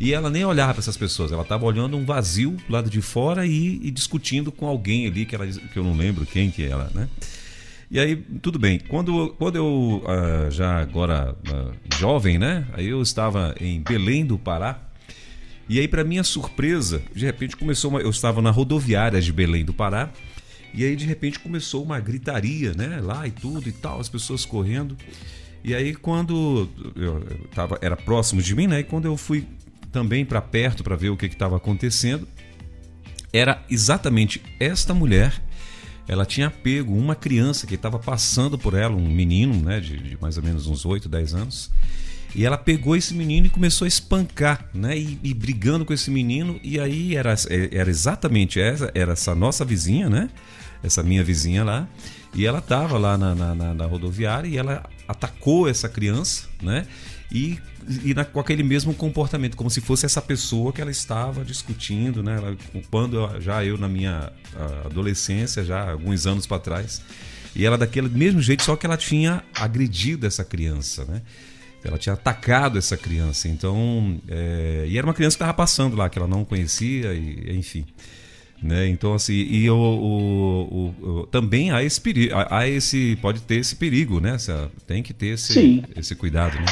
[0.00, 3.00] e ela nem olhava para essas pessoas, ela estava olhando um vazio do lado de
[3.00, 6.62] fora e, e, discutindo com alguém ali que, ela, que eu não lembro quem que
[6.62, 7.08] era, né?
[7.90, 8.78] E aí, tudo bem.
[8.78, 12.66] Quando, quando eu, uh, já agora uh, jovem, né?
[12.74, 14.78] Aí eu estava em Belém do Pará.
[15.68, 18.00] E aí, para minha surpresa, de repente começou uma.
[18.00, 20.10] Eu estava na rodoviária de Belém do Pará.
[20.74, 23.00] E aí, de repente, começou uma gritaria, né?
[23.02, 24.94] Lá e tudo e tal, as pessoas correndo.
[25.64, 28.80] E aí, quando eu tava, era próximo de mim, né?
[28.80, 29.46] E quando eu fui
[29.92, 32.26] também para perto para ver o que estava acontecendo,
[33.32, 35.42] era exatamente esta mulher
[36.08, 40.18] ela tinha pego uma criança que estava passando por ela, um menino, né, de, de,
[40.18, 41.70] mais ou menos uns 8, 10 anos.
[42.34, 44.96] E ela pegou esse menino e começou a espancar, né?
[44.98, 46.60] E, e, brigando com esse menino.
[46.62, 47.34] E aí era,
[47.72, 50.28] era exatamente essa, era essa nossa vizinha, né?
[50.82, 51.88] Essa minha vizinha lá.
[52.34, 56.86] E ela estava lá na, na, na, na rodoviária e ela atacou essa criança, né?
[57.30, 57.58] E,
[58.04, 62.22] e na, com aquele mesmo comportamento, como se fosse essa pessoa que ela estava discutindo,
[62.22, 62.36] né?
[62.36, 62.56] Ela,
[62.90, 64.32] quando já eu, na minha
[64.84, 67.02] adolescência, já alguns anos para trás,
[67.54, 71.22] e ela daquele mesmo jeito, só que ela tinha agredido essa criança, né?
[71.84, 74.20] Ela tinha atacado essa criança, então.
[74.28, 77.84] É, e era uma criança que estava passando lá, que ela não conhecia, e, enfim.
[78.60, 78.88] Né?
[78.88, 83.76] Então, assim, e o, o, o, também há esse perigo, há esse, pode ter esse
[83.76, 84.36] perigo, né?
[84.86, 86.66] Tem que ter esse, esse cuidado, né?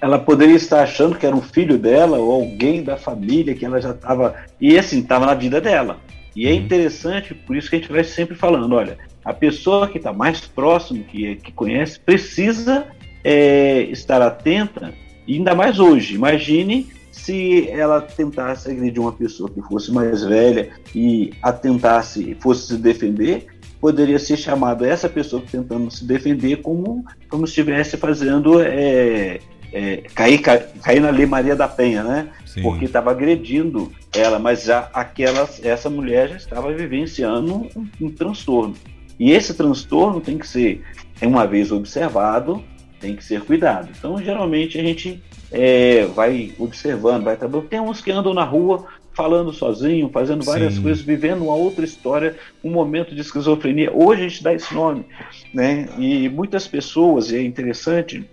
[0.00, 3.80] Ela poderia estar achando que era um filho dela ou alguém da família que ela
[3.80, 4.34] já estava.
[4.60, 5.98] E assim, estava na vida dela.
[6.36, 6.56] E é uhum.
[6.56, 10.40] interessante, por isso que a gente vai sempre falando: olha, a pessoa que está mais
[10.40, 12.86] próximo, que, que conhece, precisa
[13.24, 14.94] é, estar atenta,
[15.28, 16.14] ainda mais hoje.
[16.14, 22.76] Imagine se ela tentasse agredir uma pessoa que fosse mais velha e atentasse, fosse se
[22.76, 23.46] defender,
[23.80, 29.40] poderia ser chamado essa pessoa tentando se defender como, como se estivesse fazendo é,
[29.72, 32.28] é, cair, cair na Lei Maria da Penha, né?
[32.46, 32.62] Sim.
[32.62, 38.74] Porque estava agredindo ela, mas já aquela, essa mulher já estava vivenciando um, um transtorno.
[39.18, 40.82] E esse transtorno tem que ser,
[41.20, 42.62] uma vez observado,
[43.00, 43.88] tem que ser cuidado.
[43.96, 47.68] Então, geralmente, a gente é, vai observando, vai trabalhando.
[47.68, 50.82] Tem uns que andam na rua falando sozinho, fazendo várias Sim.
[50.82, 53.90] coisas, vivendo uma outra história, um momento de esquizofrenia.
[53.92, 55.04] Hoje a gente dá esse nome,
[55.52, 55.88] né?
[55.98, 58.24] E muitas pessoas, e é interessante,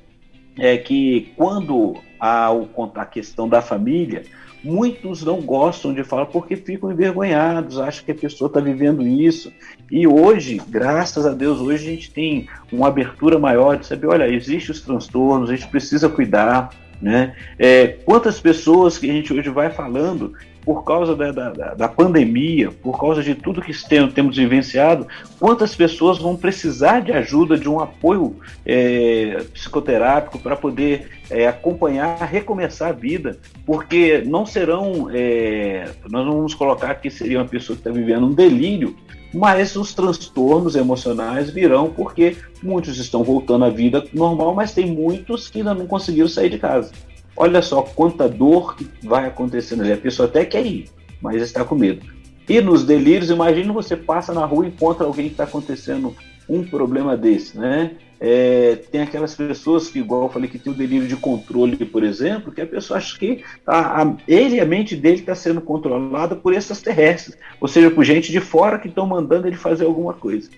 [0.57, 2.49] é que quando há
[2.95, 4.23] a questão da família,
[4.63, 9.53] muitos não gostam de falar porque ficam envergonhados, acham que a pessoa está vivendo isso.
[9.91, 14.27] E hoje, graças a Deus, hoje a gente tem uma abertura maior de saber, olha,
[14.27, 17.35] existem os transtornos, a gente precisa cuidar, né?
[17.59, 20.33] É, quantas pessoas que a gente hoje vai falando
[20.65, 23.71] por causa da, da, da, pandemia, por causa de tudo que
[24.13, 25.07] temos vivenciado,
[25.39, 32.17] quantas pessoas vão precisar de ajuda, de um apoio é, psicoterápico para poder é, acompanhar,
[32.23, 37.75] recomeçar a vida, porque não serão, é, nós não vamos colocar que seria uma pessoa
[37.75, 38.95] que está vivendo um delírio,
[39.31, 45.49] mas os transtornos emocionais virão porque muitos estão voltando à vida normal, mas tem muitos
[45.49, 46.91] que ainda não conseguiram sair de casa.
[47.37, 49.91] Olha só quanta dor que vai acontecendo ali.
[49.91, 50.89] A pessoa até quer ir,
[51.21, 52.05] mas está com medo.
[52.47, 56.15] E nos delírios, imagina você passa na rua e encontra alguém que está acontecendo
[56.47, 57.91] um problema desse, né?
[58.19, 62.03] É, tem aquelas pessoas que, igual eu falei, que tem o delírio de controle, por
[62.03, 66.35] exemplo, que a pessoa acha que a, a ele, a mente dele está sendo controlada
[66.35, 70.13] por essas terrestres, ou seja, por gente de fora que estão mandando ele fazer alguma
[70.13, 70.49] coisa.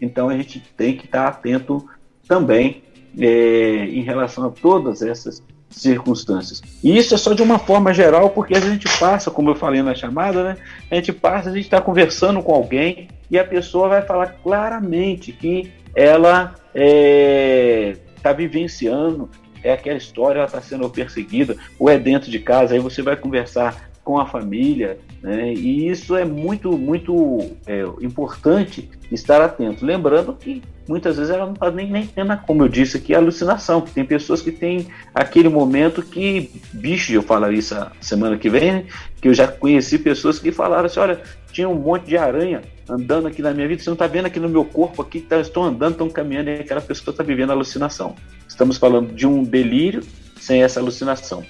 [0.00, 1.84] Então a gente tem que estar tá atento
[2.26, 2.82] também
[3.18, 5.42] é, em relação a todas essas
[5.72, 6.62] circunstâncias.
[6.82, 9.82] E isso é só de uma forma geral, porque a gente passa, como eu falei
[9.82, 10.56] na chamada, né?
[10.90, 15.32] A gente passa, a gente está conversando com alguém e a pessoa vai falar claramente
[15.32, 19.28] que ela está é, tá vivenciando
[19.62, 23.16] é aquela história, ela está sendo perseguida, ou é dentro de casa, aí você vai
[23.16, 25.52] conversar com a família, né?
[25.52, 29.86] e isso é muito, muito é, importante estar atento.
[29.86, 33.80] Lembrando que muitas vezes ela não está nem, nem tendo, como eu disse aqui, alucinação,
[33.80, 38.84] tem pessoas que têm aquele momento que, bicho, eu falaria isso semana que vem, né?
[39.20, 41.20] que eu já conheci pessoas que falaram assim, olha,
[41.52, 44.40] tinha um monte de aranha andando aqui na minha vida, você não está vendo aqui
[44.40, 48.16] no meu corpo aqui, tá, estão andando, estão caminhando, e aquela pessoa está vivendo alucinação.
[48.48, 50.02] Estamos falando de um delírio
[50.40, 51.44] sem essa alucinação.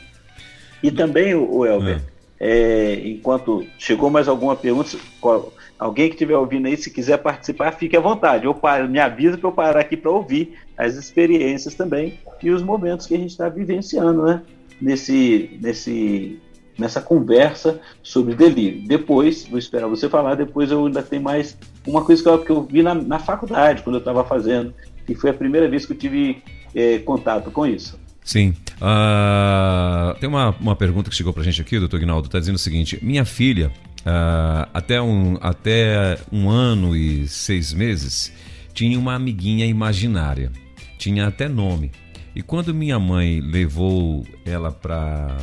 [0.82, 2.11] E também, o Elber, é
[2.44, 4.98] é, enquanto chegou mais alguma pergunta,
[5.78, 8.46] alguém que estiver ouvindo aí, se quiser participar, fique à vontade.
[8.46, 12.60] Eu paro, me avisa para eu parar aqui para ouvir as experiências também e os
[12.60, 14.42] momentos que a gente está vivenciando, né?
[14.80, 16.40] Nesse, nesse,
[16.76, 18.88] nessa conversa sobre delírio.
[18.88, 22.50] Depois, vou esperar você falar, depois eu ainda tenho mais uma coisa que eu, que
[22.50, 24.74] eu vi na, na faculdade, quando eu estava fazendo,
[25.08, 26.42] e foi a primeira vez que eu tive
[26.74, 28.01] é, contato com isso.
[28.24, 28.54] Sim.
[28.80, 32.58] Uh, tem uma, uma pergunta que chegou pra gente aqui, doutor Guinaldo, tá dizendo o
[32.58, 38.32] seguinte: minha filha, uh, até, um, até um ano e seis meses,
[38.72, 40.50] tinha uma amiguinha imaginária.
[40.98, 41.90] Tinha até nome.
[42.34, 45.36] E quando minha mãe levou ela pra.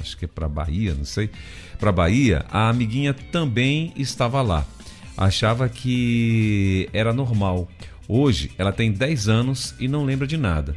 [0.00, 1.30] Acho que é pra Bahia, não sei.
[1.78, 4.66] Pra Bahia, a amiguinha também estava lá.
[5.16, 7.68] Achava que era normal.
[8.06, 10.76] Hoje ela tem 10 anos e não lembra de nada.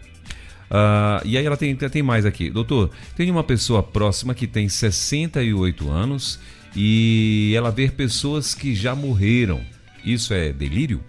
[0.69, 2.49] Uh, e aí ela tem, tem mais aqui.
[2.49, 6.39] Doutor, tem uma pessoa próxima que tem 68 anos
[6.75, 9.61] e ela vê pessoas que já morreram.
[10.05, 11.01] Isso é delírio?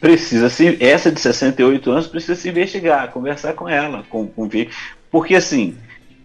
[0.00, 4.48] Precisa se essa de 68 anos precisa se investigar, conversar com ela, com, com
[5.10, 5.76] porque assim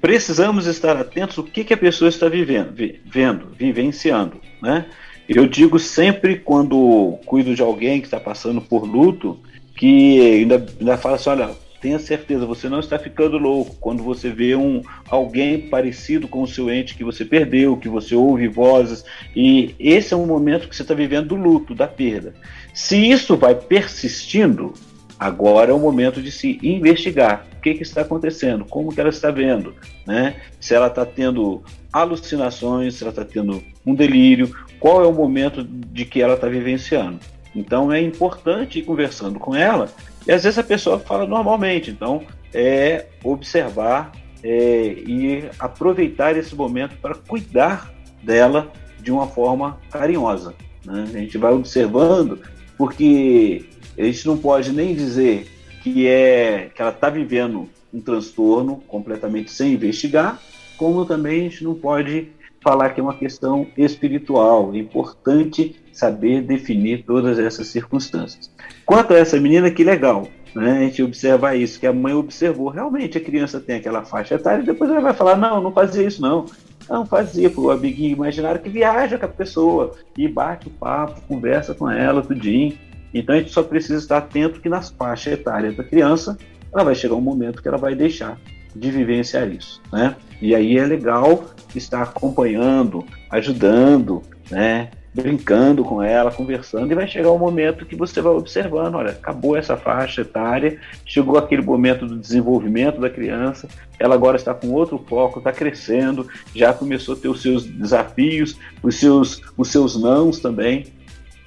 [0.02, 4.86] precisamos estar atentos o que, que a pessoa está vivendo, vi, vendo, vivenciando, né?
[5.30, 9.39] Eu digo sempre quando cuido de alguém que está passando por luto,
[9.82, 11.50] que ainda, ainda fala assim, olha,
[11.82, 16.48] tenha certeza, você não está ficando louco quando você vê um alguém parecido com o
[16.48, 19.04] seu ente que você perdeu, que você ouve vozes,
[19.36, 22.36] e esse é um momento que você está vivendo do luto, da perda.
[22.76, 24.72] Se isso vai persistindo,
[25.17, 29.10] agora é o momento de se investigar o que, que está acontecendo, como que ela
[29.10, 29.74] está vendo,
[30.06, 30.36] né?
[30.60, 35.63] Se ela está tendo alucinações, se ela está tendo um delírio, qual é o momento
[35.63, 37.20] de que ela está vivenciando.
[37.56, 39.90] Então é importante ir conversando com ela,
[40.26, 44.12] e às vezes a pessoa fala normalmente, então é observar
[44.44, 47.92] é, e aproveitar esse momento para cuidar
[48.24, 50.54] dela de uma forma carinhosa.
[50.86, 51.06] Né?
[51.14, 52.40] A gente vai observando,
[52.78, 53.66] porque
[53.98, 55.48] a gente não pode nem dizer
[55.84, 60.40] que é que ela está vivendo um transtorno completamente sem investigar,
[60.78, 62.30] como também a gente não pode
[62.62, 64.71] falar que é uma questão espiritual.
[64.74, 68.52] É importante saber definir todas essas circunstâncias.
[68.86, 70.78] Quanto a essa menina, que legal, né?
[70.78, 72.69] A gente observa isso, que a mãe observou.
[72.69, 76.06] Realmente a criança tem aquela faixa etária e depois ela vai falar: não, não fazia
[76.06, 76.45] isso, não.
[76.89, 81.74] Não fazia, o amiguinho imaginário que viaja com a pessoa e bate o papo, conversa
[81.74, 82.78] com ela, tudinho.
[83.13, 86.38] Então a gente só precisa estar atento que nas faixas etárias da criança,
[86.74, 88.38] ela vai chegar um momento que ela vai deixar
[88.76, 90.15] de vivenciar isso, né?
[90.41, 91.45] E aí é legal
[91.78, 94.90] estar acompanhando, ajudando, né?
[95.14, 99.58] brincando com ela, conversando, e vai chegar um momento que você vai observando, olha, acabou
[99.58, 103.68] essa faixa etária, chegou aquele momento do desenvolvimento da criança,
[104.00, 108.58] ela agora está com outro foco, está crescendo, já começou a ter os seus desafios,
[108.82, 110.86] os seus, os seus nãos também,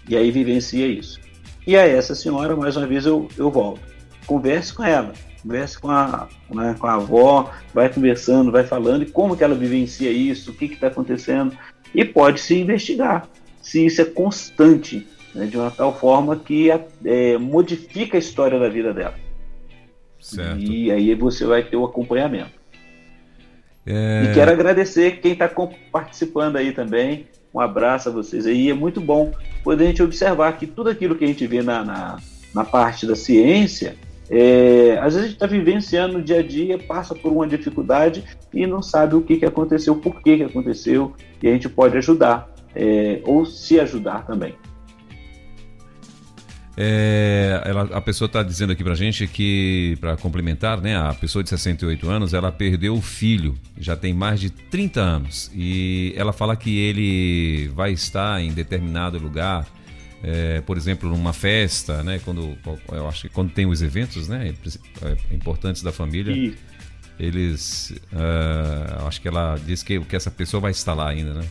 [0.09, 1.19] e aí vivencia isso.
[1.67, 3.81] E a essa senhora, mais uma vez, eu, eu volto.
[4.27, 9.07] Converse com ela, converse com a, né, com a avó, vai conversando, vai falando, e
[9.07, 11.57] como que ela vivencia isso, o que está acontecendo,
[11.95, 13.29] e pode se investigar
[13.65, 18.69] se isso é constante, né, de uma tal forma que é, modifica a história da
[18.69, 19.15] vida dela.
[20.21, 20.59] Certo.
[20.59, 22.53] E aí você vai ter o acompanhamento.
[23.87, 24.25] É...
[24.25, 25.51] E quero agradecer quem está
[25.93, 27.27] participando aí também.
[27.53, 28.71] Um abraço a vocês aí.
[28.71, 31.85] É muito bom poder a gente observar que tudo aquilo que a gente vê na,
[31.85, 32.19] na,
[32.55, 33.97] na parte da ciência,
[34.31, 38.25] é, às vezes a gente está vivenciando no dia a dia, passa por uma dificuldade
[38.53, 41.97] e não sabe o que, que aconteceu, por que, que aconteceu, e a gente pode
[41.97, 44.55] ajudar é, ou se ajudar também.
[46.77, 51.43] É, ela, a pessoa está dizendo aqui para gente que, para complementar, né, a pessoa
[51.43, 56.33] de 68 anos, ela perdeu o filho, já tem mais de 30 anos, e ela
[56.33, 59.67] fala que ele vai estar em determinado lugar,
[60.25, 62.57] é, por exemplo, numa festa, né, quando,
[62.91, 64.55] eu acho que quando tem os eventos, né,
[65.03, 66.55] é, importantes da família,
[67.19, 71.45] eles, uh, acho que ela diz que, que essa pessoa vai estar lá ainda, né?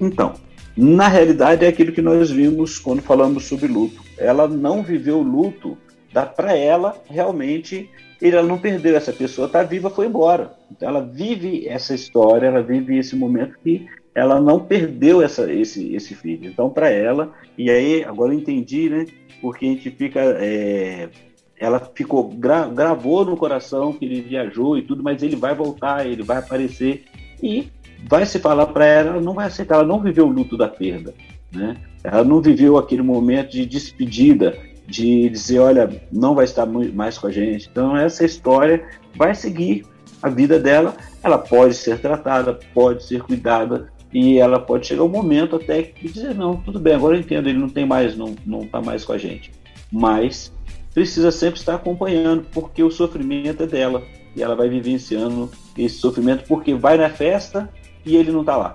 [0.00, 0.34] Então,
[0.76, 4.02] na realidade é aquilo que nós vimos quando falamos sobre luto.
[4.18, 5.76] Ela não viveu luto,
[6.12, 7.90] dá para ela realmente,
[8.20, 10.54] ela não perdeu essa pessoa, tá viva, foi embora.
[10.70, 15.94] Então ela vive essa história, ela vive esse momento que ela não perdeu essa, esse,
[15.94, 16.48] esse filho.
[16.48, 19.04] Então para ela, e aí agora eu entendi, né?
[19.42, 21.10] Porque a gente fica é,
[21.58, 26.06] ela ficou gra, gravou no coração que ele viajou e tudo, mas ele vai voltar,
[26.06, 27.04] ele vai aparecer
[27.42, 27.68] e
[28.08, 30.66] vai se falar para ela, ela não vai aceitar, ela não viveu o luto da
[30.66, 31.12] perda,
[31.52, 31.76] né?
[32.02, 37.26] Ela não viveu aquele momento de despedida, de dizer, olha, não vai estar mais com
[37.26, 37.68] a gente.
[37.70, 38.82] Então essa história
[39.14, 39.84] vai seguir
[40.22, 40.96] a vida dela.
[41.22, 46.08] Ela pode ser tratada, pode ser cuidada e ela pode chegar um momento até que
[46.08, 49.04] dizer não, tudo bem, agora eu entendo, ele não tem mais, não não está mais
[49.04, 49.52] com a gente.
[49.92, 50.52] Mas
[50.94, 54.02] precisa sempre estar acompanhando, porque o sofrimento é dela
[54.34, 57.68] e ela vai vivenciando esse sofrimento porque vai na festa
[58.04, 58.74] e ele não está lá.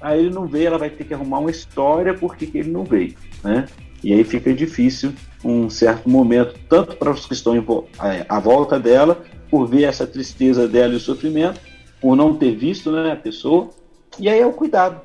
[0.00, 2.84] Aí ele não veio, ela vai ter que arrumar uma história porque que ele não
[2.84, 3.66] veio, né?
[4.02, 5.12] E aí fica difícil
[5.44, 7.54] um certo momento, tanto para os que estão
[8.02, 11.60] é, à volta dela, por ver essa tristeza dela e o sofrimento,
[12.00, 13.68] por não ter visto né, a pessoa,
[14.18, 15.00] e aí é o cuidado.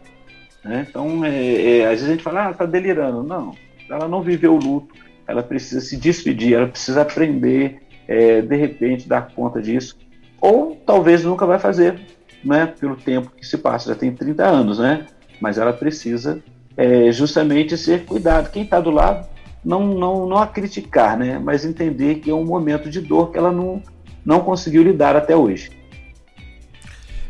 [0.64, 0.86] Né?
[0.90, 3.24] Então, é, é, às vezes a gente fala, ah, está delirando.
[3.24, 3.54] Não,
[3.90, 4.94] ela não viveu o luto,
[5.28, 9.98] ela precisa se despedir, ela precisa aprender, é, de repente, dar conta disso,
[10.42, 12.00] ou talvez nunca vai fazer,
[12.44, 15.06] né, pelo tempo que se passa, já tem 30 anos, né?
[15.42, 16.42] Mas ela precisa
[16.78, 18.52] é, justamente ser cuidado.
[18.52, 19.28] Quem está do lado,
[19.64, 21.40] não, não, não a criticar, né?
[21.40, 23.82] Mas entender que é um momento de dor que ela não,
[24.24, 25.72] não conseguiu lidar até hoje.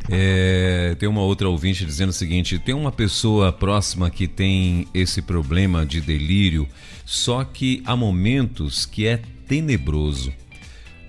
[0.10, 5.22] É, tem uma outra ouvinte dizendo o seguinte: tem uma pessoa próxima que tem esse
[5.22, 6.68] problema de delírio,
[7.06, 10.32] só que há momentos que é tenebroso.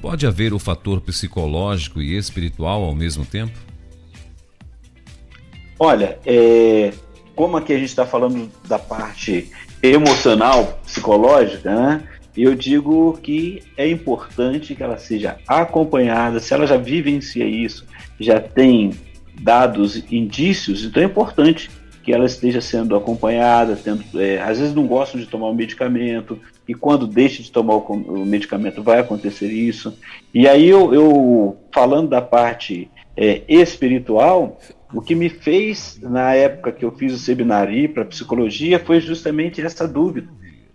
[0.01, 3.59] Pode haver o fator psicológico e espiritual ao mesmo tempo?
[5.79, 6.93] Olha, é,
[7.35, 9.51] como aqui a gente está falando da parte
[9.83, 12.03] emocional, psicológica, né?
[12.37, 16.39] Eu digo que é importante que ela seja acompanhada.
[16.39, 17.87] Se ela já vivencia isso,
[18.19, 18.93] já tem
[19.41, 21.71] dados, indícios, então é importante
[22.03, 23.77] que ela esteja sendo acompanhada.
[23.77, 26.39] Tendo, é, às vezes não gostam de tomar o medicamento,
[26.69, 29.99] e quando deixa de tomar o, o medicamento vai acontecer isso.
[30.33, 34.59] E aí eu, eu falando da parte é, espiritual,
[34.93, 39.61] O que me fez, na época que eu fiz o seminário para psicologia, foi justamente
[39.61, 40.29] essa dúvida.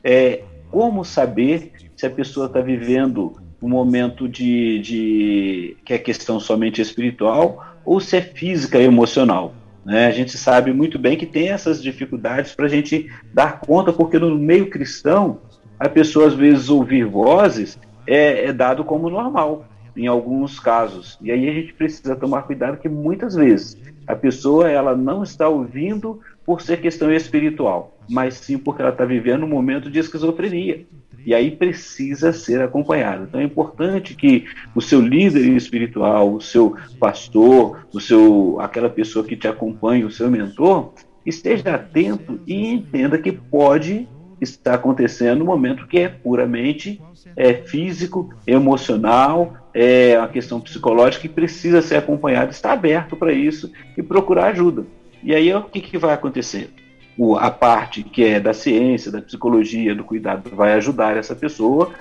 [0.04, 6.39] É, como saber se a pessoa está vivendo um momento de, de que é questão
[6.39, 9.53] somente espiritual ou se é física e emocional.
[9.86, 10.07] Né?
[10.07, 14.18] A gente sabe muito bem que tem essas dificuldades para a gente dar conta, porque
[14.18, 15.39] no meio cristão,
[15.80, 21.18] a pessoa às vezes ouvir vozes é, é dado como normal, em alguns casos.
[21.22, 25.47] E aí a gente precisa tomar cuidado que muitas vezes a pessoa ela não está
[25.47, 30.86] ouvindo por ser questão espiritual, mas sim porque ela está vivendo um momento de esquizofrenia.
[31.26, 33.24] E aí precisa ser acompanhado.
[33.24, 34.45] Então é importante que
[34.76, 40.11] o seu líder espiritual, o seu pastor, o seu aquela pessoa que te acompanha, o
[40.11, 40.93] seu mentor,
[41.26, 44.07] esteja atento e entenda que pode
[44.39, 46.99] estar acontecendo um momento que é puramente
[47.36, 53.72] é, físico, emocional, é uma questão psicológica que precisa ser acompanhado, está aberto para isso
[53.95, 54.86] e procurar ajuda.
[55.24, 56.74] E aí o que, que vai acontecer?
[57.18, 61.91] O, a parte que é da ciência, da psicologia, do cuidado, vai ajudar essa pessoa,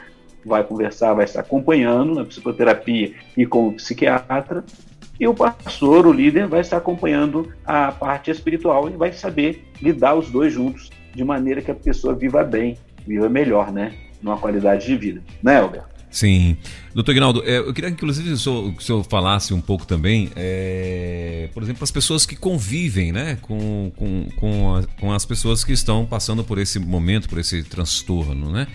[0.45, 4.65] vai conversar, vai estar acompanhando na psicoterapia e com o psiquiatra,
[5.19, 10.15] e o pastor, o líder, vai estar acompanhando a parte espiritual e vai saber lidar
[10.15, 13.93] os dois juntos, de maneira que a pessoa viva bem, viva melhor, né?
[14.23, 15.23] Numa qualidade de vida.
[15.43, 15.83] Né, Elber?
[16.11, 16.57] Sim.
[16.93, 19.87] Doutor Ignaldo, é, eu queria inclusive que o senhor, que o senhor falasse um pouco
[19.87, 25.25] também, é, por exemplo, as pessoas que convivem né, com, com, com, a, com, as
[25.25, 28.51] pessoas que estão passando por esse momento, por esse transtorno.
[28.51, 28.67] Né?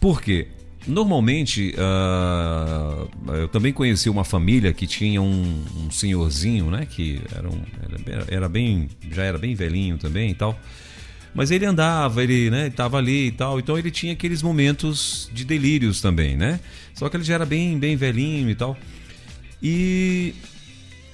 [0.00, 0.46] Por quê?
[0.86, 7.48] Normalmente, uh, eu também conheci uma família que tinha um, um senhorzinho, né, que era,
[7.48, 7.60] um,
[8.06, 10.56] era, era bem, já era bem velhinho também e tal.
[11.36, 15.44] Mas ele andava, ele né, estava ali e tal, então ele tinha aqueles momentos de
[15.44, 16.58] delírios também, né?
[16.94, 18.74] Só que ele já era bem, bem velhinho e tal.
[19.62, 20.34] E,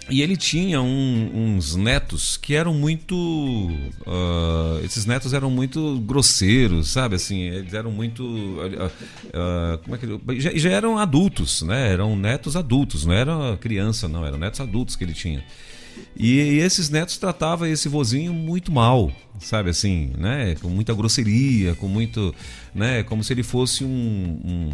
[0.09, 3.17] e ele tinha um, uns netos que eram muito.
[3.17, 7.17] Uh, esses netos eram muito grosseiros, sabe?
[7.17, 8.23] Assim, eles eram muito.
[8.23, 11.93] Uh, uh, como é que já, já eram adultos, né?
[11.93, 15.45] Eram netos adultos, não era criança, não, eram netos adultos que ele tinha.
[16.17, 20.55] E, e, esses netos tratavam esse vozinho muito mal, sabe assim, né?
[20.61, 22.35] Com muita grosseria, com muito,
[22.75, 23.03] né?
[23.03, 23.89] Como se ele fosse um,
[24.45, 24.71] um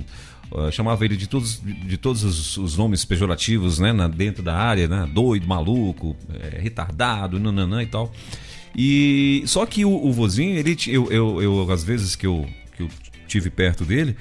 [0.53, 3.93] uh, chamava ele de todos, de todos os, os nomes pejorativos, né?
[3.93, 5.09] Na, dentro da área, né?
[5.13, 8.13] Doido, maluco, é, retardado, nananã e tal.
[8.77, 12.47] E só que o, o vozinho, ele, eu, eu, eu, às vezes que eu,
[12.77, 12.89] que eu
[13.27, 14.17] tive perto dele,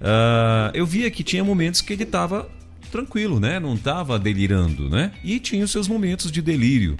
[0.00, 2.48] uh, eu via que tinha momentos que ele estava
[2.90, 3.58] tranquilo, né?
[3.58, 5.12] Não estava delirando, né?
[5.22, 6.96] E tinha os seus momentos de delírio.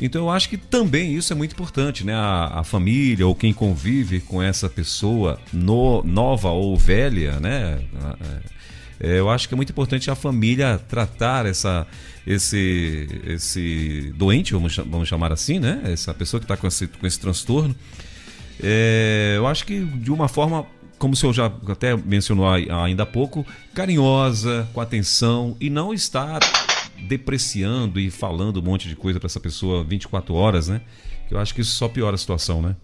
[0.00, 2.14] Então eu acho que também isso é muito importante, né?
[2.14, 7.80] A, a família ou quem convive com essa pessoa no, nova ou velha, né?
[9.00, 11.86] É, eu acho que é muito importante a família tratar essa,
[12.26, 15.80] esse, esse doente, vamos, vamos chamar assim, né?
[15.84, 17.74] Essa pessoa que está com esse, com esse transtorno.
[18.62, 20.66] É, eu acho que de uma forma
[20.98, 26.40] como o senhor já até mencionou ainda há pouco, carinhosa, com atenção e não estar
[27.06, 30.80] depreciando e falando um monte de coisa para essa pessoa 24 horas, né?
[31.30, 32.74] Eu acho que isso só piora a situação, né?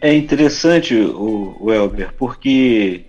[0.00, 3.04] É interessante, o, o Elber, porque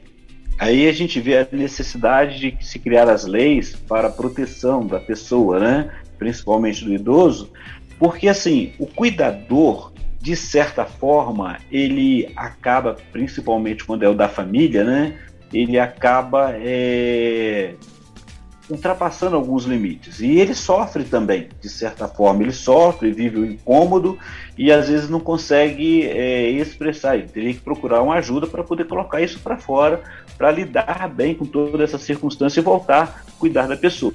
[0.57, 4.99] aí a gente vê a necessidade de se criar as leis para a proteção da
[4.99, 5.91] pessoa, né?
[6.17, 7.51] Principalmente do idoso,
[7.99, 9.91] porque assim, o cuidador
[10.21, 15.17] de certa forma, ele acaba, principalmente quando é o da família, né?
[15.53, 17.73] Ele acaba é,
[18.69, 20.19] ultrapassando alguns limites.
[20.19, 22.43] E ele sofre também, de certa forma.
[22.43, 24.19] Ele sofre, vive o incômodo
[24.57, 27.15] e às vezes não consegue é, expressar.
[27.15, 30.01] Ele teria que procurar uma ajuda para poder colocar isso para fora,
[30.37, 34.13] para lidar bem com toda essa circunstância e voltar a cuidar da pessoa.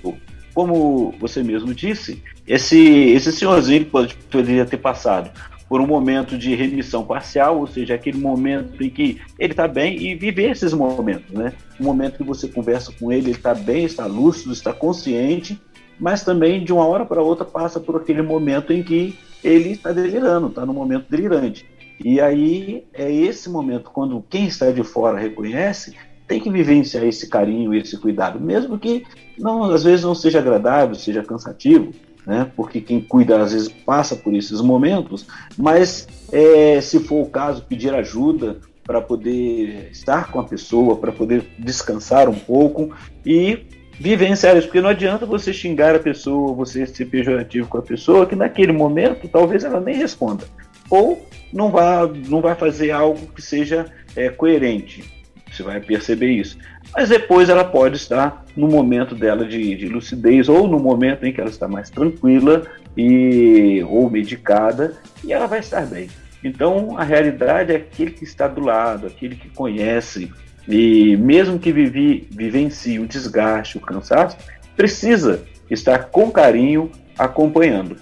[0.52, 5.30] Como você mesmo disse, esse, esse senhorzinho pode, poderia ter passado
[5.75, 10.01] por um momento de remissão parcial, ou seja, aquele momento em que ele está bem
[10.01, 11.53] e viver esses momentos, né?
[11.81, 15.61] Um momento que você conversa com ele, ele está bem, está lúcido, está consciente,
[15.99, 19.91] mas também de uma hora para outra passa por aquele momento em que ele está
[19.91, 21.68] delirando, está no momento delirante.
[21.99, 25.97] E aí é esse momento quando quem está de fora reconhece,
[26.29, 29.05] tem que vivenciar esse carinho, esse cuidado, mesmo que
[29.37, 31.91] não às vezes não seja agradável, seja cansativo,
[32.27, 32.51] né?
[32.57, 37.62] porque quem cuida às vezes passa por esses momentos, mas é, se for o caso,
[37.62, 42.95] pedir ajuda para poder estar com a pessoa, para poder descansar um pouco
[43.25, 43.66] e
[43.99, 48.27] vivenciar isso, porque não adianta você xingar a pessoa, você ser pejorativo com a pessoa,
[48.27, 50.45] que naquele momento talvez ela nem responda,
[50.91, 55.14] ou não vai, não vai fazer algo que seja é, coerente.
[55.55, 56.59] Você vai perceber isso
[56.94, 61.32] mas depois ela pode estar no momento dela de, de, lucidez ou no momento em
[61.32, 62.62] que ela está mais tranquila,
[62.96, 64.94] e ou medicada
[65.24, 66.09] e ela vai estar bem.
[66.44, 70.30] Então, a realidade é aquele que está do lado, aquele que conhece,
[70.68, 74.36] e mesmo que vive, vivencie o desgaste, o cansaço,
[74.76, 77.96] precisa estar com carinho acompanhando.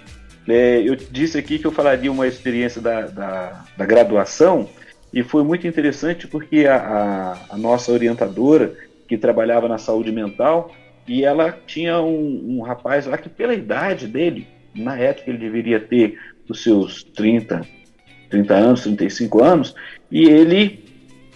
[0.46, 4.68] É, eu disse aqui que eu falaria uma experiência da, da, da graduação,
[5.12, 8.74] e foi muito interessante porque a, a, a, nossa orientadora,
[9.06, 10.72] que trabalhava na saúde mental,
[11.06, 15.78] e ela tinha um, um rapaz lá que, pela idade dele, na época ele deveria
[15.78, 17.60] ter os seus 30,
[18.30, 19.74] 30 anos, 35 anos,
[20.10, 20.82] e ele,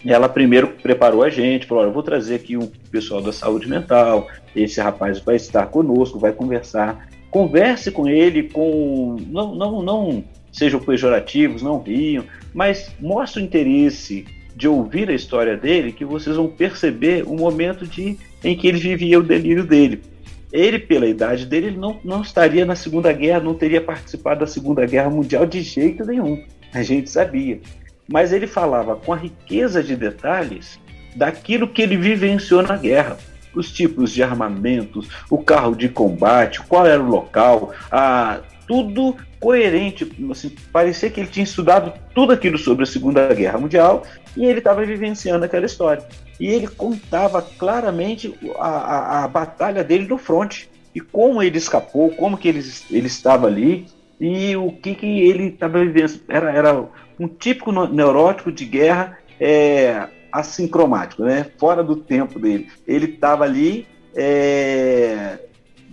[0.07, 4.29] ela primeiro preparou a gente, falou, eu vou trazer aqui um pessoal da saúde mental,
[4.55, 10.25] esse rapaz vai estar conosco, vai conversar, converse com ele, com não, não, não
[10.57, 16.35] sejam pejorativos, não riam, mas mostre o interesse de ouvir a história dele, que vocês
[16.37, 20.03] vão perceber o momento de, em que ele vivia o delírio dele.
[20.51, 24.47] Ele, pela idade dele, ele não, não estaria na Segunda Guerra, não teria participado da
[24.47, 26.43] Segunda Guerra Mundial de jeito nenhum
[26.73, 27.61] a gente sabia.
[28.09, 30.79] Mas ele falava com a riqueza de detalhes
[31.15, 33.17] daquilo que ele vivenciou na guerra.
[33.55, 40.11] Os tipos de armamentos, o carro de combate, qual era o local, a, tudo coerente.
[40.31, 44.05] Assim, parecia que ele tinha estudado tudo aquilo sobre a Segunda Guerra Mundial
[44.37, 46.07] e ele estava vivenciando aquela história.
[46.39, 52.11] E ele contava claramente a, a, a batalha dele no fronte e como ele escapou,
[52.11, 53.87] como que ele, ele estava ali,
[54.19, 56.21] e o que, que ele estava vivendo.
[56.27, 56.89] Era, era
[57.21, 61.47] um típico neurótico de guerra é, assincromático, né?
[61.59, 62.69] fora do tempo dele.
[62.87, 65.39] Ele estava ali é,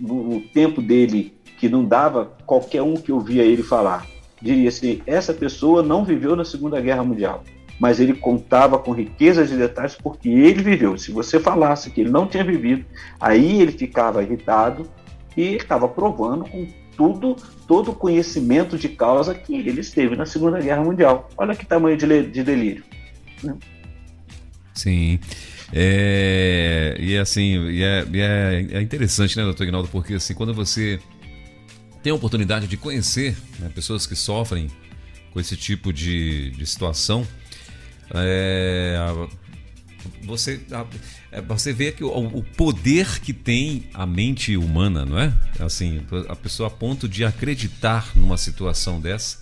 [0.00, 4.06] no, no, tempo dele que não dava qualquer um que ouvia ele falar.
[4.40, 7.42] Diria assim: essa pessoa não viveu na Segunda Guerra Mundial.
[7.78, 10.96] Mas ele contava com riqueza de detalhes porque ele viveu.
[10.96, 12.84] Se você falasse que ele não tinha vivido,
[13.20, 14.88] aí ele ficava irritado
[15.36, 17.36] e estava provando com tudo,
[17.66, 21.28] todo o conhecimento de causa que ele esteve na Segunda Guerra Mundial.
[21.36, 22.84] Olha que tamanho de, de delírio.
[23.42, 23.56] Né?
[24.72, 25.18] Sim.
[25.72, 31.00] É, e assim, e é, é, é, interessante, né, doutor Ignaldo, porque assim, quando você
[32.04, 34.70] tem a oportunidade de conhecer né, pessoas que sofrem
[35.32, 37.26] com esse tipo de, de situação,
[38.12, 38.98] é,
[40.22, 40.60] você
[41.32, 45.32] é, você vê que o, o, poder que tem a mente humana, não é?
[45.58, 49.38] Assim, a pessoa a ponto de acreditar numa situação dessa.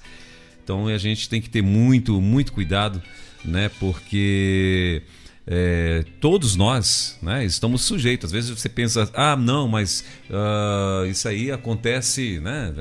[0.62, 3.02] Então a gente tem que ter muito, muito cuidado,
[3.44, 3.68] né?
[3.80, 5.02] Porque
[5.46, 8.26] é, todos nós né, estamos sujeitos.
[8.26, 12.72] Às vezes você pensa, ah, não, mas uh, isso aí acontece, né?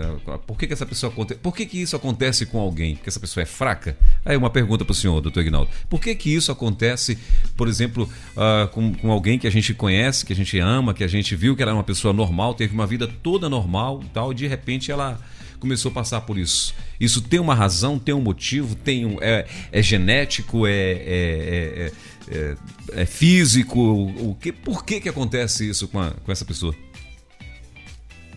[0.45, 1.39] Por que, que essa pessoa acontece?
[1.39, 2.95] Por que, que isso acontece com alguém?
[2.95, 3.97] Porque essa pessoa é fraca?
[4.23, 5.69] Aí uma pergunta para o senhor, doutor Ignaldo.
[5.89, 7.17] Por que, que isso acontece,
[7.57, 11.03] por exemplo, uh, com, com alguém que a gente conhece, que a gente ama, que
[11.03, 14.31] a gente viu que era uma pessoa normal, teve uma vida toda normal e tal,
[14.31, 15.19] e de repente ela
[15.61, 16.73] começou a passar por isso.
[16.99, 21.85] Isso tem uma razão, tem um motivo, tem um, é, é genético, é, é, é,
[21.85, 21.91] é
[22.29, 22.55] é,
[22.93, 23.79] é físico?
[23.79, 26.73] O que, por que, que acontece isso com, a, com essa pessoa?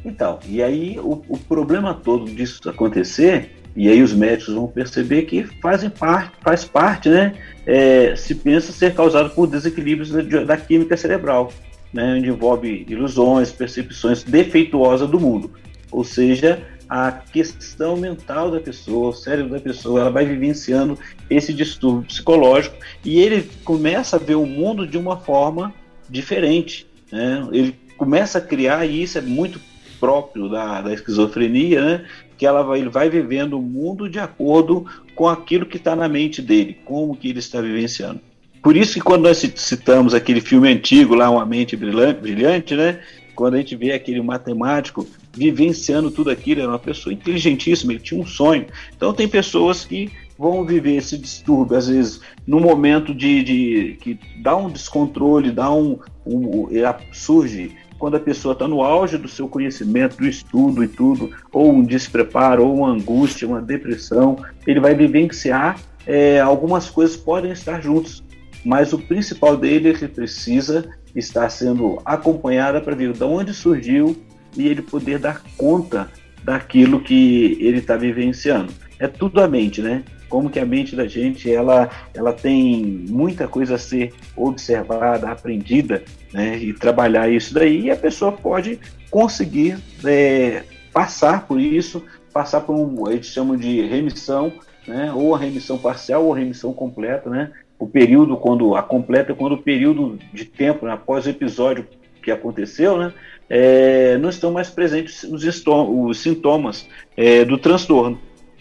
[0.05, 5.23] Então, e aí o, o, problema todo disso acontecer, e aí os médicos vão perceber
[5.23, 7.35] que fazem parte, faz parte, né?
[7.67, 11.53] É, se pensa ser causado por desequilíbrios da, da química cerebral,
[11.93, 12.17] né?
[12.19, 15.53] Onde envolve ilusões, percepções defeituosas do mundo.
[15.91, 21.53] Ou seja, a questão mental da pessoa, o cérebro da pessoa, ela vai vivenciando esse
[21.53, 25.73] distúrbio psicológico e ele começa a ver o mundo de uma forma
[26.09, 26.87] diferente.
[27.11, 27.47] Né?
[27.53, 29.61] Ele começa a criar, e isso é muito
[29.99, 32.05] próprio da, da esquizofrenia, né?
[32.37, 36.09] que ela vai, ele vai vivendo o mundo de acordo com aquilo que está na
[36.09, 38.21] mente dele, como que ele está vivenciando.
[38.63, 43.01] Por isso que quando nós citamos aquele filme antigo lá, Uma Mente Brilhante, né?
[43.35, 48.21] quando a gente vê aquele matemático vivenciando tudo aquilo, era uma pessoa inteligentíssima, ele tinha
[48.21, 48.67] um sonho.
[48.97, 54.19] Então tem pessoas que vão viver esse distúrbio, às vezes, no momento de, de que
[54.43, 56.69] dá um descontrole, dá um, um
[57.13, 61.73] surge quando a pessoa está no auge do seu conhecimento, do estudo e tudo, ou
[61.73, 67.81] um despreparo, ou uma angústia, uma depressão, ele vai vivenciar é, algumas coisas podem estar
[67.81, 68.23] juntos,
[68.65, 74.17] mas o principal dele é que precisa estar sendo acompanhada para ver de onde surgiu
[74.57, 76.11] e ele poder dar conta
[76.43, 78.73] daquilo que ele está vivenciando.
[78.99, 80.05] É tudo a mente, né?
[80.29, 86.03] Como que a mente da gente ela, ela tem muita coisa a ser observada, aprendida,
[86.33, 86.59] né?
[86.59, 88.79] E trabalhar isso daí, e a pessoa pode
[89.11, 92.03] conseguir é, passar por isso,
[92.33, 94.53] passar por um, eles chamam de remissão,
[94.87, 95.13] né?
[95.13, 97.53] Ou a remissão parcial ou remissão completa, né?
[97.79, 101.87] O período quando a completa é quando o período de tempo né, após o episódio
[102.23, 103.13] que aconteceu, né?
[103.49, 108.19] É, não estão mais presentes os, os sintomas é, do transtorno.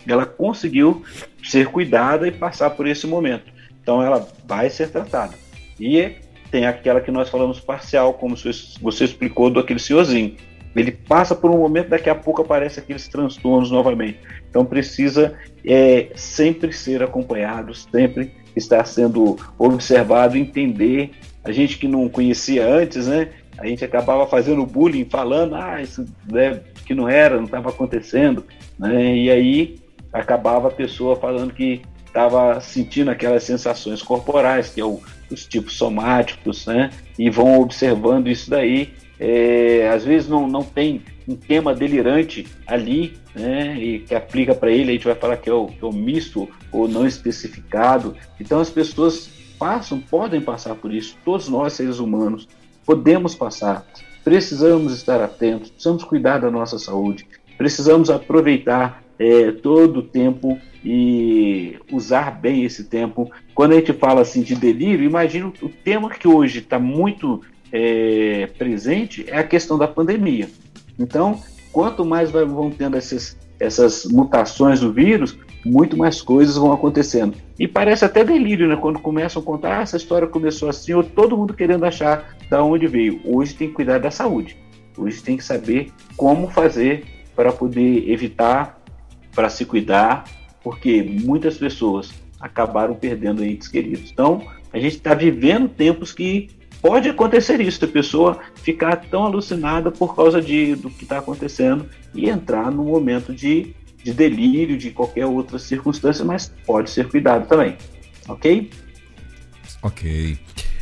[0.07, 1.03] Ela conseguiu
[1.43, 3.51] ser cuidada e passar por esse momento.
[3.81, 5.33] Então ela vai ser tratada.
[5.79, 6.15] E
[6.51, 10.35] tem aquela que nós falamos parcial, como você explicou do aquele senhorzinho.
[10.75, 14.19] Ele passa por um momento, daqui a pouco aparece aqueles transtornos novamente.
[14.49, 21.11] Então precisa é, sempre ser acompanhado, sempre estar sendo observado, entender.
[21.43, 23.29] A gente que não conhecia antes, né?
[23.63, 28.45] A gente acabava fazendo bullying, falando, ah, isso né, que não era, não estava acontecendo,
[28.77, 29.15] né?
[29.15, 29.79] E aí
[30.11, 34.99] acabava a pessoa falando que estava sentindo aquelas sensações corporais, que é o,
[35.31, 36.89] os tipos somáticos, né?
[37.17, 38.93] E vão observando isso daí.
[39.17, 43.77] É, às vezes não, não tem um tema delirante ali, né?
[43.79, 45.93] E que aplica para ele, a gente vai falar que é, o, que é o
[45.93, 48.13] misto ou não especificado.
[48.41, 51.15] Então as pessoas passam, podem passar por isso.
[51.23, 52.45] Todos nós, seres humanos,
[52.85, 53.85] podemos passar.
[54.23, 57.27] Precisamos estar atentos, precisamos cuidar da nossa saúde,
[57.57, 63.31] precisamos aproveitar é, todo o tempo e usar bem esse tempo.
[63.53, 68.47] Quando a gente fala assim de delírio, imagina o tema que hoje está muito é,
[68.57, 70.47] presente é a questão da pandemia.
[70.99, 75.35] Então, quanto mais vão tendo essas, essas mutações do vírus,
[75.65, 77.35] muito mais coisas vão acontecendo.
[77.57, 78.75] E parece até delírio, né?
[78.75, 82.63] Quando começam a contar, ah, essa história começou assim, ou todo mundo querendo achar da
[82.63, 83.21] onde veio.
[83.23, 84.57] Hoje tem que cuidar da saúde.
[84.97, 87.05] Hoje tem que saber como fazer
[87.35, 88.79] para poder evitar,
[89.33, 90.25] para se cuidar,
[90.61, 94.11] porque muitas pessoas acabaram perdendo entes queridos.
[94.11, 96.49] Então, a gente está vivendo tempos que
[96.81, 101.85] pode acontecer isso, a pessoa ficar tão alucinada por causa de, do que está acontecendo
[102.13, 107.47] e entrar num momento de de delírio, de qualquer outra circunstância, mas pode ser cuidado
[107.47, 107.77] também.
[108.27, 108.69] Ok?
[109.81, 110.37] Ok.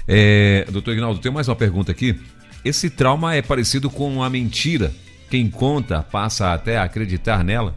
[0.07, 2.19] É, doutor Ignaldo, tem mais uma pergunta aqui.
[2.65, 4.91] Esse trauma é parecido com a mentira.
[5.29, 7.75] Quem conta passa até a acreditar nela?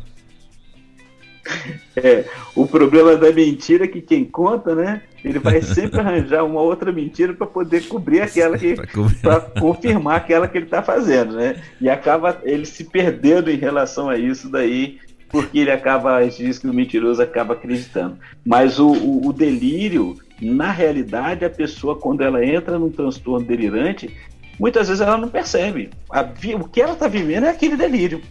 [1.95, 2.25] É,
[2.55, 5.03] o problema da mentira é que quem conta, né?
[5.23, 8.75] Ele vai sempre arranjar uma outra mentira para poder cobrir aquela que.
[9.23, 11.63] para confirmar aquela que ele está fazendo, né?
[11.81, 14.99] E acaba ele se perdendo em relação a isso daí
[15.35, 18.17] porque ele acaba, a gente diz que o mentiroso acaba acreditando.
[18.47, 24.17] Mas o, o, o delírio, na realidade, a pessoa, quando ela entra num transtorno delirante,
[24.61, 25.91] muitas vezes ela não percebe.
[26.09, 28.23] A, o que ela está vivendo é aquele delírio.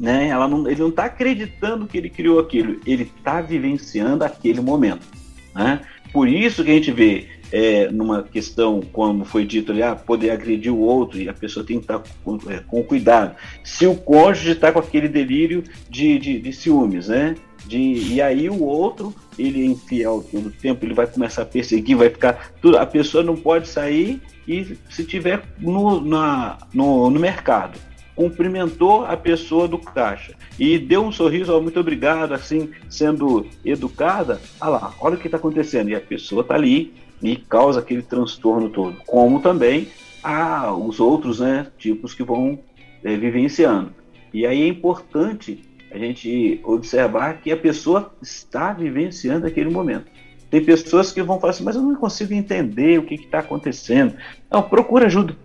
[0.00, 0.28] Né?
[0.28, 5.06] Ela não, ele não está acreditando que ele criou aquilo, ele está vivenciando aquele momento.
[5.54, 5.82] Né?
[6.10, 10.30] Por isso que a gente vê é, numa questão, como foi dito ali, ah, poder
[10.30, 13.36] agredir o outro e a pessoa tem que estar com, é, com cuidado.
[13.62, 17.36] Se o cônjuge está com aquele delírio de, de, de ciúmes, né?
[17.64, 21.96] De, e aí o outro, ele é infiel todo tempo, ele vai começar a perseguir,
[21.96, 22.76] vai ficar tudo.
[22.76, 27.78] A pessoa não pode sair e se tiver no, na, no, no mercado
[28.16, 34.68] cumprimentou a pessoa do caixa e deu um sorriso, muito obrigado, assim, sendo educada, ah
[34.68, 35.90] lá, olha o que está acontecendo.
[35.90, 36.92] E a pessoa está ali
[37.22, 39.88] e causa aquele transtorno todo, como também
[40.22, 42.58] há os outros né, tipos que vão
[43.02, 43.92] é, vivenciando.
[44.32, 50.06] E aí é importante a gente observar que a pessoa está vivenciando aquele momento.
[50.50, 54.14] Tem pessoas que vão falar assim, mas eu não consigo entender o que está acontecendo.
[54.50, 55.36] Não, procura ajuda.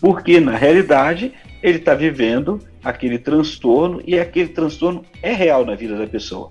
[0.00, 1.32] Porque, na realidade,
[1.62, 6.50] ele está vivendo aquele transtorno e aquele transtorno é real na vida da pessoa.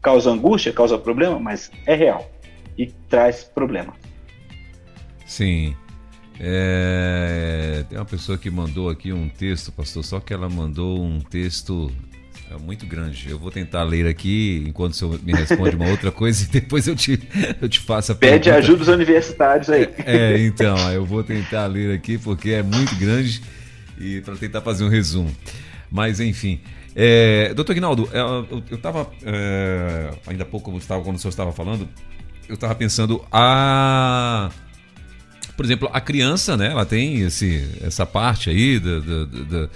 [0.00, 2.33] Causa angústia, causa problema, mas é real
[2.76, 3.94] e traz problema.
[5.26, 5.76] Sim.
[6.38, 7.84] É...
[7.88, 11.92] Tem uma pessoa que mandou aqui um texto, pastor, só que ela mandou um texto
[12.50, 13.30] é muito grande.
[13.30, 16.86] Eu vou tentar ler aqui enquanto o senhor me responde uma outra coisa e depois
[16.86, 17.18] eu te,
[17.60, 18.58] eu te faço a Pede pergunta.
[18.58, 19.88] ajuda dos universitários aí.
[20.04, 23.42] É, então, eu vou tentar ler aqui porque é muito grande
[23.98, 25.34] e para tentar fazer um resumo.
[25.90, 26.60] Mas enfim.
[26.96, 28.20] É, doutor Guinaldo, é,
[28.70, 31.88] eu estava, é, ainda há pouco, quando o senhor estava falando,
[32.48, 34.50] eu estava pensando, a.
[35.56, 36.72] Por exemplo, a criança, né?
[36.72, 39.68] Ela tem esse, essa parte aí da, da, da,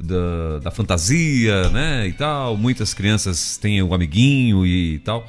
[0.00, 2.08] da, da fantasia, né?
[2.08, 2.56] E tal.
[2.56, 5.24] Muitas crianças têm o amiguinho e tal.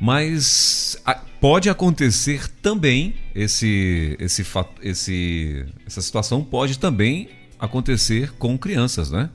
[0.00, 4.44] Mas a, pode acontecer também esse, esse,
[4.82, 9.30] esse, essa situação pode também acontecer com crianças, né?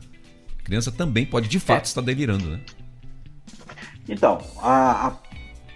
[0.60, 1.88] A criança também pode de fato é.
[1.88, 2.60] estar delirando, né?
[4.08, 5.12] Então, a, a,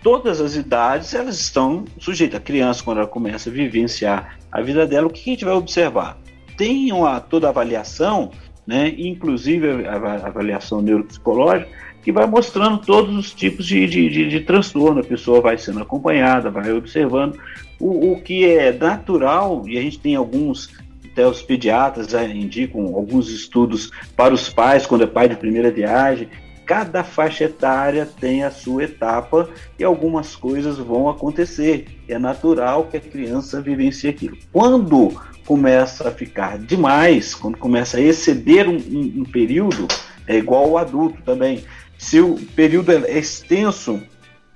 [0.07, 2.39] todas as idades elas estão sujeitas.
[2.39, 5.53] A criança, quando ela começa a vivenciar a vida dela, o que a gente vai
[5.53, 6.17] observar?
[6.55, 8.31] Tem uma, toda a avaliação,
[8.65, 9.95] né, inclusive a,
[10.25, 11.69] avaliação neuropsicológica,
[12.01, 15.01] que vai mostrando todos os tipos de, de, de, de transtorno.
[15.01, 17.37] A pessoa vai sendo acompanhada, vai observando
[17.77, 20.69] o, o que é natural, e a gente tem alguns
[21.11, 25.69] até os pediatras já indicam alguns estudos para os pais, quando é pai de primeira
[25.69, 26.29] viagem.
[26.67, 29.49] Cada faixa etária tem a sua etapa
[29.79, 31.87] e algumas coisas vão acontecer.
[32.09, 34.37] É natural que a criança vivencie aquilo.
[34.51, 39.87] Quando começa a ficar demais, quando começa a exceder um, um, um período,
[40.27, 41.63] é igual o adulto também.
[41.97, 44.03] Se o período é extenso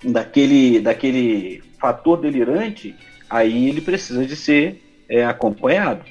[0.03, 2.93] daquele, daquele fator delirante,
[3.29, 6.03] aí ele precisa de ser é, acompanhado.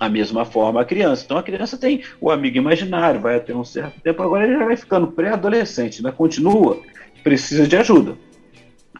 [0.00, 1.22] A mesma forma a criança.
[1.24, 4.64] Então a criança tem o amigo imaginário, vai até um certo tempo, agora ele já
[4.64, 6.10] vai ficando pré-adolescente, né?
[6.10, 6.80] continua,
[7.22, 8.16] precisa de ajuda,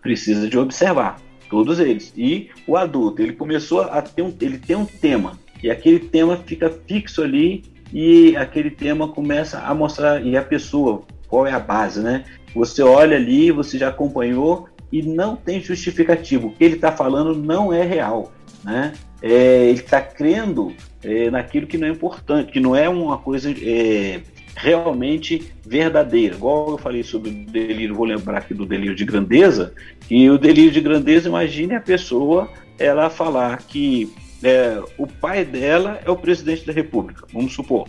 [0.03, 2.13] precisa de observar, todos eles.
[2.17, 6.37] E o adulto, ele começou a ter um, ele tem um tema, e aquele tema
[6.37, 11.59] fica fixo ali, e aquele tema começa a mostrar, e a pessoa, qual é a
[11.59, 12.25] base, né?
[12.55, 16.49] Você olha ali, você já acompanhou, e não tem justificativo.
[16.49, 18.33] O que ele está falando não é real.
[18.65, 18.93] Né?
[19.23, 23.51] É, ele está crendo é, naquilo que não é importante, que não é uma coisa
[23.51, 24.21] é,
[24.57, 26.35] realmente verdadeira.
[26.35, 29.73] Igual eu falei sobre o delírio, vou lembrar aqui do delírio de grandeza,
[30.11, 32.49] e o delírio de grandeza, imagine a pessoa
[32.79, 37.89] ela falar que é, o pai dela é o presidente da república, vamos supor,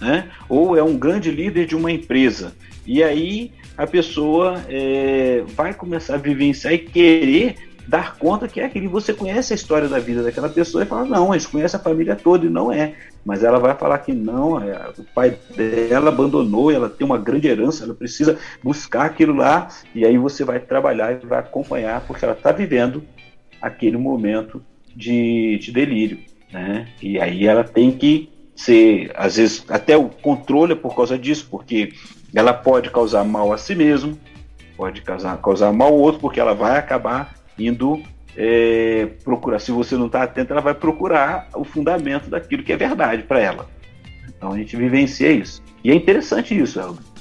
[0.00, 0.28] né?
[0.48, 2.54] ou é um grande líder de uma empresa.
[2.84, 8.64] E aí a pessoa é, vai começar a vivenciar e querer dar conta que é
[8.64, 11.74] aquele você conhece a história da vida daquela pessoa e fala não, a gente conhece
[11.74, 15.36] a família toda e não é, mas ela vai falar que não, é, o pai
[15.56, 20.44] dela abandonou, ela tem uma grande herança, ela precisa buscar aquilo lá e aí você
[20.44, 23.02] vai trabalhar e vai acompanhar porque ela está vivendo
[23.60, 24.62] aquele momento
[24.94, 26.18] de, de delírio,
[26.52, 26.88] né?
[27.00, 31.48] E aí ela tem que ser, às vezes, até o controle é por causa disso,
[31.50, 31.92] porque
[32.34, 34.18] ela pode causar mal a si mesmo,
[34.76, 38.02] pode causar, causar mal ao outro, porque ela vai acabar indo
[38.36, 39.58] é, procurar.
[39.58, 43.40] Se você não está atento, ela vai procurar o fundamento daquilo que é verdade para
[43.40, 43.68] ela.
[44.28, 45.62] Então a gente vivencia isso.
[45.84, 46.80] E é interessante isso.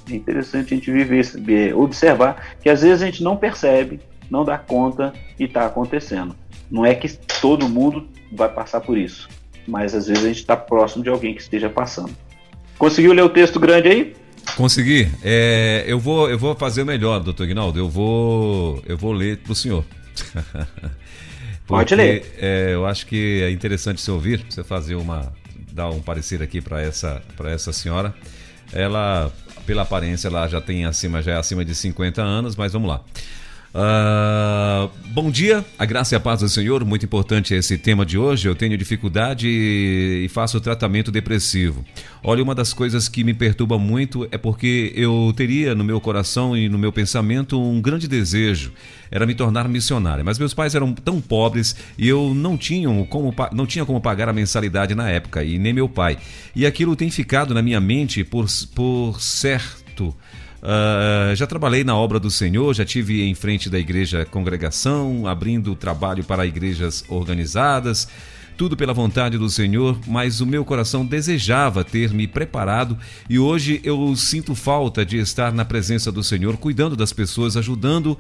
[0.10, 4.58] É interessante a gente viver, observar que às vezes a gente não percebe, não dá
[4.58, 6.36] conta e está acontecendo.
[6.70, 7.10] Não é que
[7.42, 9.28] todo mundo vai passar por isso,
[9.68, 12.12] mas às vezes a gente está próximo de alguém que esteja passando.
[12.78, 14.16] Conseguiu ler o texto grande aí?
[14.56, 15.08] Consegui.
[15.22, 17.78] É, eu, vou, eu vou fazer o melhor, doutor Guinaldo.
[17.78, 19.86] Eu vou, eu vou ler para o senhor.
[21.66, 22.36] Porque, Pode ler.
[22.38, 25.32] É, eu acho que é interessante você ouvir, você fazer uma.
[25.72, 28.14] dar um parecer aqui para essa, essa senhora.
[28.74, 29.32] Ela,
[29.66, 33.02] pela aparência, ela já tem acima, já é acima de 50 anos, mas vamos lá.
[33.74, 38.18] Uh, bom dia, a graça e a paz do Senhor, muito importante esse tema de
[38.18, 38.48] hoje.
[38.48, 41.86] Eu tenho dificuldade e faço tratamento depressivo.
[42.22, 46.56] Olha, uma das coisas que me perturba muito é porque eu teria no meu coração
[46.56, 48.74] e no meu pensamento um grande desejo,
[49.10, 50.26] era me tornar missionário.
[50.26, 54.28] Mas meus pais eram tão pobres e eu não tinha como, não tinha como pagar
[54.28, 56.18] a mensalidade na época, e nem meu pai.
[56.54, 60.14] E aquilo tem ficado na minha mente por, por certo
[60.62, 65.76] Uh, já trabalhei na obra do Senhor, já tive em frente da igreja congregação, abrindo
[65.76, 68.08] trabalho para igrejas organizadas,
[68.56, 72.96] tudo pela vontade do Senhor, mas o meu coração desejava ter me preparado
[73.28, 78.16] e hoje eu sinto falta de estar na presença do Senhor, cuidando das pessoas, ajudando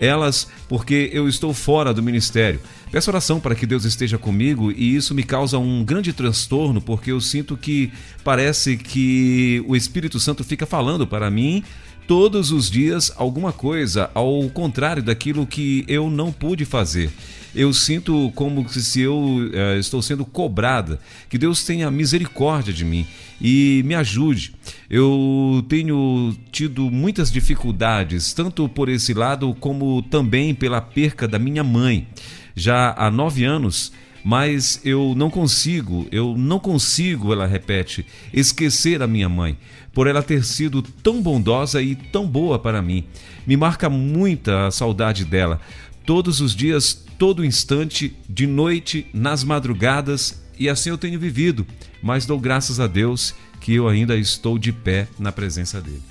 [0.00, 2.58] elas, porque eu estou fora do ministério.
[2.90, 7.12] Peço oração para que Deus esteja comigo e isso me causa um grande transtorno, porque
[7.12, 7.92] eu sinto que
[8.24, 11.62] parece que o Espírito Santo fica falando para mim
[12.06, 17.10] todos os dias alguma coisa ao contrário daquilo que eu não pude fazer.
[17.54, 20.98] Eu sinto como se eu uh, estou sendo cobrada.
[21.28, 23.06] Que Deus tenha misericórdia de mim
[23.40, 24.54] e me ajude.
[24.88, 31.62] Eu tenho tido muitas dificuldades, tanto por esse lado como também pela perca da minha
[31.62, 32.08] mãe.
[32.54, 33.92] Já há nove anos
[34.24, 39.56] mas eu não consigo, eu não consigo, ela repete, esquecer a minha mãe
[39.92, 43.04] por ela ter sido tão bondosa e tão boa para mim.
[43.46, 45.60] Me marca muita a saudade dela.
[46.06, 51.66] Todos os dias, todo instante, de noite, nas madrugadas, e assim eu tenho vivido,
[52.02, 56.02] mas dou graças a Deus que eu ainda estou de pé na presença dele.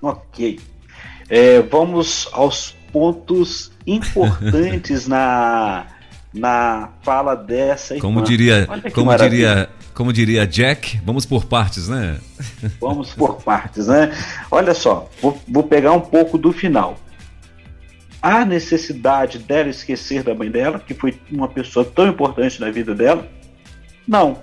[0.00, 0.58] Ok.
[1.28, 5.86] É, vamos aos pontos importantes na,
[6.32, 8.02] na fala dessa irmã.
[8.02, 12.18] Como diria, como diria como diria Jack, vamos por partes, né?
[12.80, 14.10] Vamos por partes, né?
[14.50, 16.96] Olha só, vou, vou pegar um pouco do final.
[18.20, 22.94] A necessidade dela esquecer da mãe dela, que foi uma pessoa tão importante na vida
[22.94, 23.26] dela?
[24.06, 24.42] Não.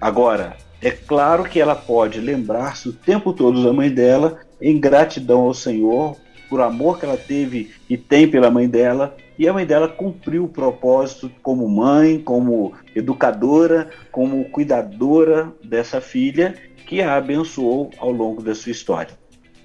[0.00, 5.40] Agora, é claro que ela pode lembrar-se o tempo todo da mãe dela, em gratidão
[5.40, 6.16] ao Senhor
[6.48, 10.44] por amor que ela teve e tem pela mãe dela, e a mãe dela cumpriu
[10.44, 16.54] o propósito como mãe, como educadora, como cuidadora dessa filha
[16.86, 19.12] que a abençoou ao longo da sua história.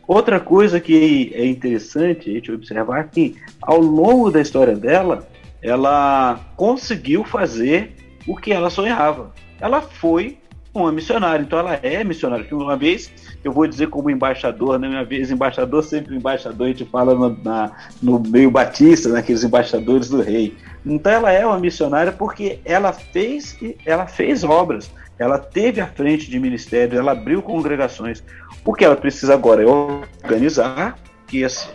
[0.08, 5.26] Outra coisa que é interessante a gente observar é que ao longo da história dela,
[5.62, 7.96] ela conseguiu fazer
[8.28, 9.34] o que ela sonhava.
[9.62, 10.38] Ela foi
[10.74, 12.46] uma missionária, então ela é missionária.
[12.52, 13.12] Uma vez,
[13.44, 14.88] eu vou dizer como embaixador, né?
[14.88, 17.72] Uma vez embaixador, sempre embaixador, a gente fala no, na,
[18.02, 19.48] no meio batista, naqueles né?
[19.48, 20.58] embaixadores do rei.
[20.86, 26.30] Então ela é uma missionária porque ela fez, ela fez obras, ela teve à frente
[26.30, 28.24] de ministérios, ela abriu congregações.
[28.66, 30.98] O que ela precisa agora é organizar,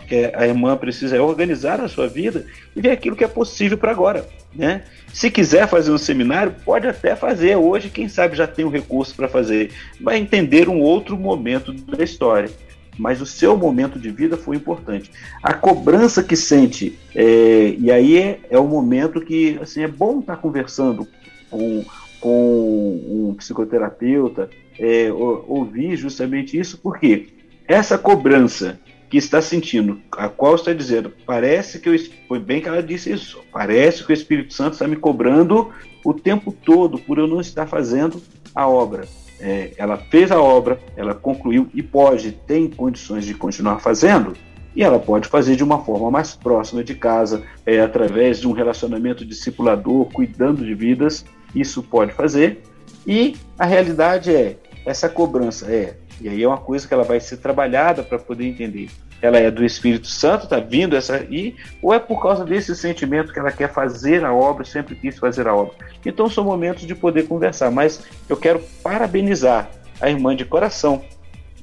[0.07, 2.45] que a irmã precisa é organizar a sua vida
[2.75, 4.27] e ver aquilo que é possível para agora.
[4.55, 4.83] Né?
[5.13, 7.55] Se quiser fazer um seminário, pode até fazer.
[7.55, 9.71] Hoje, quem sabe já tem um recurso para fazer.
[9.99, 12.49] Vai entender um outro momento da história.
[12.97, 15.09] Mas o seu momento de vida foi importante.
[15.41, 20.19] A cobrança que sente, é, e aí é, é o momento que assim, é bom
[20.19, 21.07] estar tá conversando
[21.49, 21.85] com,
[22.19, 27.27] com um psicoterapeuta, é, ouvir justamente isso, porque
[27.67, 28.79] essa cobrança
[29.09, 31.95] que está sentindo, a qual está dizendo, parece que eu,
[32.27, 35.71] foi bem que ela disse isso, parece que o Espírito Santo está me cobrando
[36.05, 38.21] o tempo todo por eu não estar fazendo
[38.53, 39.07] a obra.
[39.39, 44.33] É, ela fez a obra, ela concluiu e pode, tem condições de continuar fazendo,
[44.75, 48.51] e ela pode fazer de uma forma mais próxima de casa, é, através de um
[48.51, 52.61] relacionamento discipulador, cuidando de vidas, isso pode fazer.
[53.07, 57.19] E a realidade é, essa cobrança é e aí é uma coisa que ela vai
[57.19, 58.89] ser trabalhada para poder entender.
[59.21, 63.33] Ela é do Espírito Santo, está vindo essa aí, ou é por causa desse sentimento
[63.33, 65.73] que ela quer fazer a obra, sempre quis fazer a obra.
[66.05, 71.03] Então são momentos de poder conversar, mas eu quero parabenizar a irmã de coração,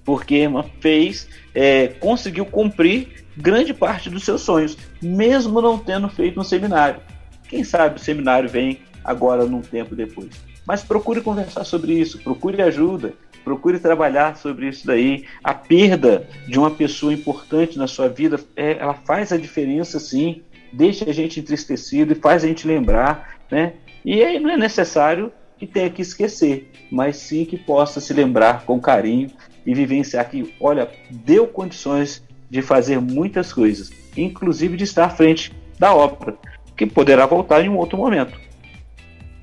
[0.05, 6.09] porque a irmã fez, é, conseguiu cumprir grande parte dos seus sonhos, mesmo não tendo
[6.09, 7.01] feito um seminário.
[7.49, 10.31] Quem sabe o seminário vem agora num tempo depois.
[10.67, 13.15] Mas procure conversar sobre isso, procure ajuda,
[13.47, 15.25] procure trabalhar sobre isso daí.
[15.45, 20.43] A perda de uma pessoa importante na sua vida, é, ela faz a diferença sim,
[20.73, 23.75] deixa a gente entristecido e faz a gente lembrar, né?
[24.05, 28.65] E aí não é necessário que tenha que esquecer, mas sim que possa se lembrar
[28.65, 29.31] com carinho
[29.65, 35.53] e vivenciar que, olha, deu condições de fazer muitas coisas, inclusive de estar à frente
[35.79, 36.37] da obra,
[36.77, 38.41] que poderá voltar em um outro momento.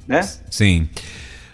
[0.05, 0.21] Né?
[0.23, 0.89] Sim.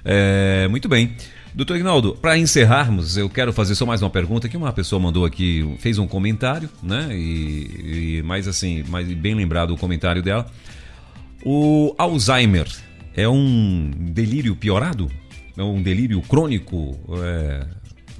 [0.04, 1.16] É, muito bem.
[1.60, 5.26] Doutor Ignaldo, para encerrarmos, eu quero fazer só mais uma pergunta que uma pessoa mandou
[5.26, 7.10] aqui, fez um comentário, né?
[7.12, 10.45] E, e mais assim, mais bem lembrado o comentário dela.
[11.43, 12.66] O Alzheimer
[13.14, 15.12] é um delírio piorado?
[15.57, 16.97] É um delírio crônico?
[17.26, 17.68] É...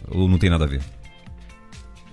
[0.10, 0.82] Ou não tem nada a ver?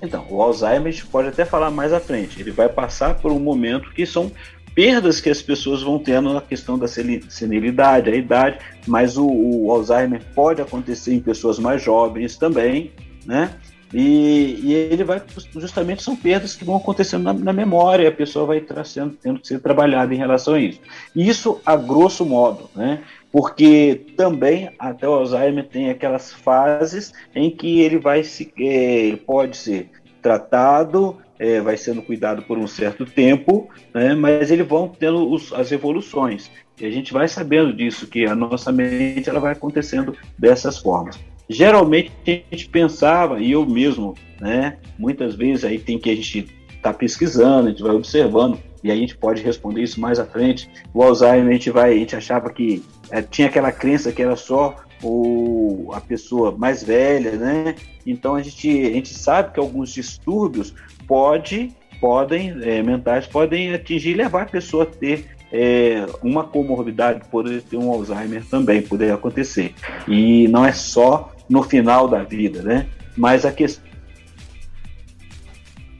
[0.01, 2.41] Então, o Alzheimer a gente pode até falar mais à frente.
[2.41, 4.31] Ele vai passar por um momento que são
[4.77, 9.73] perdas que as pessoas vão tendo na questão da senilidade, a idade, mas o, o
[9.73, 12.93] Alzheimer pode acontecer em pessoas mais jovens também,
[13.25, 13.55] né?
[13.95, 15.23] E, e, ele vai
[15.55, 19.49] justamente são perdas que vão acontecendo na, na memória, a pessoa vai sendo, tendo que
[19.49, 20.81] ser trabalhada em relação a isso.
[21.15, 23.03] Isso a grosso modo, né?
[23.33, 29.17] Porque também até o Alzheimer tem aquelas fases em que ele vai se, é, ele
[29.17, 29.89] pode ser
[30.21, 35.53] tratado é, vai sendo cuidado por um certo tempo, né, mas eles vão tendo os,
[35.53, 36.51] as evoluções.
[36.81, 41.19] E a gente vai sabendo disso, que a nossa mente ela vai acontecendo dessas formas.
[41.49, 46.49] Geralmente a gente pensava, e eu mesmo, né, muitas vezes aí tem que a gente
[46.83, 50.25] tá pesquisando, a gente vai observando, e aí a gente pode responder isso mais à
[50.25, 50.71] frente.
[50.95, 54.37] O Alzheimer a gente vai, a gente achava que é, tinha aquela crença que era
[54.37, 57.75] só o, a pessoa mais velha, né?
[58.07, 60.75] Então a gente, a gente sabe que alguns distúrbios
[61.07, 67.29] pode, podem, é, mentais podem atingir e levar a pessoa a ter é, uma comorbidade,
[67.31, 69.75] poder ter um Alzheimer também, poder acontecer.
[70.09, 72.87] E não é só no final da vida, né?
[73.17, 73.85] Mas a questão.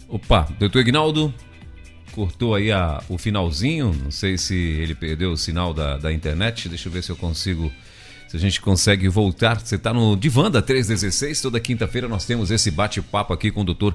[0.09, 1.33] Opa, doutor Ignaldo,
[2.13, 6.69] cortou aí a, o finalzinho, não sei se ele perdeu o sinal da, da internet,
[6.69, 7.71] deixa eu ver se eu consigo
[8.29, 9.61] se a gente consegue voltar.
[9.61, 13.95] Você está no Divanda 316, toda quinta-feira nós temos esse bate-papo aqui com o doutor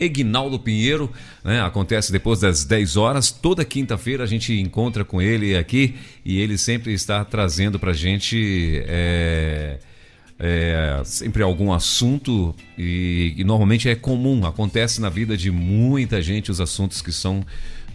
[0.00, 1.12] Egnaldo Pinheiro.
[1.44, 1.60] Né?
[1.60, 3.30] Acontece depois das 10 horas.
[3.30, 5.94] Toda quinta-feira a gente encontra com ele aqui
[6.24, 8.82] e ele sempre está trazendo para a gente.
[8.86, 9.78] É...
[10.42, 16.50] É, sempre algum assunto e, e, normalmente é comum, acontece na vida de muita gente
[16.50, 17.44] os assuntos que são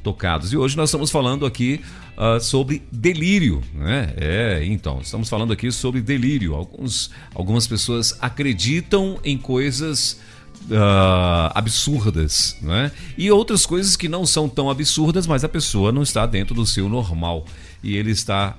[0.05, 0.53] tocados.
[0.53, 1.81] E hoje nós estamos falando aqui
[2.15, 4.13] uh, sobre delírio, né?
[4.15, 6.53] É, então, estamos falando aqui sobre delírio.
[6.53, 10.21] Alguns, algumas pessoas acreditam em coisas
[10.65, 12.91] uh, absurdas, né?
[13.17, 16.65] E outras coisas que não são tão absurdas, mas a pessoa não está dentro do
[16.65, 17.45] seu normal.
[17.83, 18.55] E ele está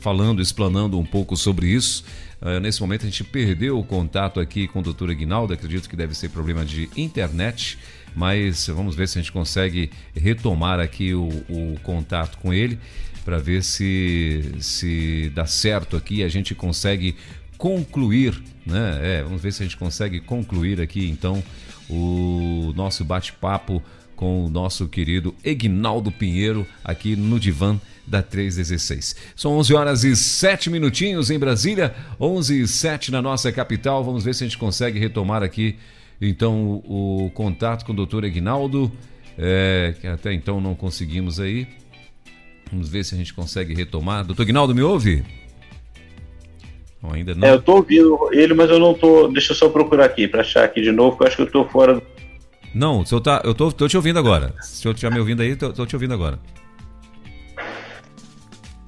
[0.00, 2.04] falando, explanando um pouco sobre isso.
[2.40, 5.96] Uh, nesse momento a gente perdeu o contato aqui com o doutor Aguinaldo, acredito que
[5.96, 7.78] deve ser problema de internet,
[8.14, 12.78] mas vamos ver se a gente consegue retomar aqui o, o contato com ele
[13.24, 17.16] para ver se, se dá certo aqui, a gente consegue
[17.56, 18.98] concluir, né?
[19.02, 21.42] É, vamos ver se a gente consegue concluir aqui então
[21.88, 23.82] o nosso bate-papo
[24.16, 29.16] com o nosso querido Egnaldo Pinheiro aqui no divã da 316.
[29.36, 34.02] São 11 horas e 7 minutinhos em Brasília, 11 e 7 na nossa capital.
[34.02, 35.76] Vamos ver se a gente consegue retomar aqui
[36.20, 38.90] então o, o contato com o doutor Egnaldo,
[39.36, 41.66] é, que até então não conseguimos aí.
[42.70, 44.24] Vamos ver se a gente consegue retomar.
[44.24, 45.22] Doutor Egnaldo, me ouve?
[47.02, 47.46] Ainda não.
[47.46, 49.28] É, eu tô ouvindo ele, mas eu não tô.
[49.28, 51.50] Deixa eu só procurar aqui para achar aqui de novo, porque eu acho que eu
[51.50, 52.02] tô fora.
[52.74, 54.52] Não, o senhor tá, eu tô, tô te ouvindo agora.
[54.60, 56.38] Se o senhor estiver me ouvindo aí, tô, tô te ouvindo agora.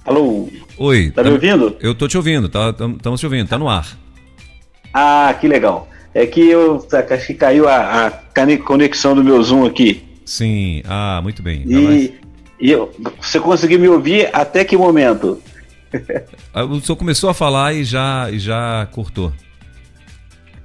[0.05, 0.47] Alô?
[0.77, 1.11] Oi.
[1.11, 1.75] Tá, tá me ouvindo?
[1.79, 3.97] Eu tô te ouvindo, estamos tá, te ouvindo, tá no ar.
[4.93, 5.87] Ah, que legal.
[6.13, 10.03] É que eu acho que caiu a, a conexão do meu Zoom aqui.
[10.25, 11.63] Sim, ah, muito bem.
[11.67, 12.13] E,
[12.59, 12.91] e eu,
[13.21, 15.41] você conseguiu me ouvir até que momento?
[16.53, 19.31] Ah, o senhor começou a falar e já, e já cortou.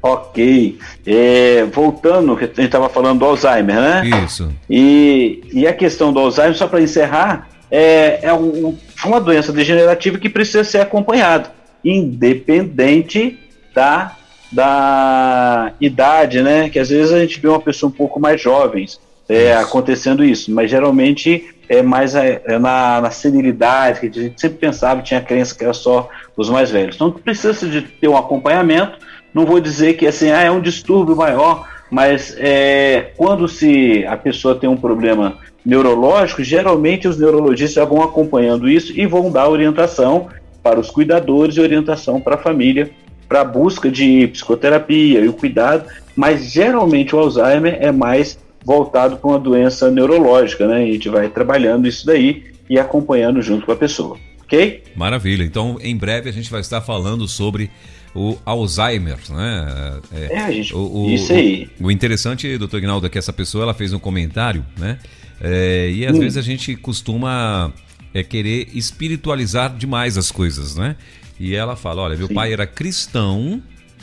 [0.02, 0.78] Ok.
[1.06, 4.02] É, voltando, a gente estava falando do Alzheimer, né?
[4.24, 4.52] Isso.
[4.68, 10.18] E, e a questão do Alzheimer, só para encerrar, é, é um, uma doença degenerativa
[10.18, 11.50] que precisa ser acompanhada,
[11.82, 13.38] independente
[13.74, 14.14] da,
[14.52, 16.68] da idade, né?
[16.68, 18.86] Que às vezes a gente vê uma pessoa um pouco mais jovem
[19.28, 24.58] é, acontecendo isso, mas geralmente é mais é, na, na senilidade, que a gente sempre
[24.58, 26.96] pensava, tinha crença que era só os mais velhos.
[26.96, 28.98] Então precisa de ter um acompanhamento.
[29.32, 34.16] Não vou dizer que assim, ah, é um distúrbio maior, mas é, quando se a
[34.16, 39.48] pessoa tem um problema neurológico, geralmente os neurologistas já vão acompanhando isso e vão dar
[39.48, 40.28] orientação
[40.62, 42.90] para os cuidadores e orientação para a família
[43.28, 49.16] para a busca de psicoterapia e o cuidado, mas geralmente o Alzheimer é mais voltado
[49.16, 50.86] para uma doença neurológica, né?
[50.86, 54.82] E a gente vai trabalhando isso daí e acompanhando junto com a pessoa, ok?
[54.96, 55.44] Maravilha.
[55.44, 57.70] Então, em breve a gente vai estar falando sobre
[58.14, 60.00] o Alzheimer, né?
[60.12, 61.68] É, é a gente, o, o, isso aí.
[61.78, 64.98] O, o interessante, doutor Ignaldo, é que essa pessoa ela fez um comentário, né?
[65.40, 66.20] É, e às hum.
[66.20, 67.72] vezes a gente costuma
[68.14, 70.96] é, querer espiritualizar demais as coisas, né?
[71.38, 72.34] E ela fala, olha, meu Sim.
[72.34, 73.60] pai era cristão,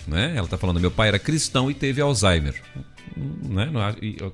[0.07, 0.33] né?
[0.35, 2.55] Ela está falando, meu pai era cristão e teve Alzheimer
[3.15, 3.69] né?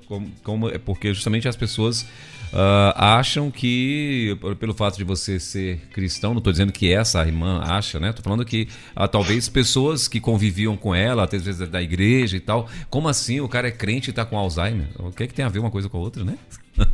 [0.07, 5.79] Como, como, é porque justamente as pessoas uh, acham que, pelo fato de você ser
[5.91, 8.09] cristão, não estou dizendo que essa irmã acha, né?
[8.09, 12.37] Estou falando que uh, talvez pessoas que conviviam com ela, até às vezes da igreja
[12.37, 14.87] e tal, como assim o cara é crente e está com Alzheimer?
[14.99, 16.37] O que é que tem a ver uma coisa com a outra, né?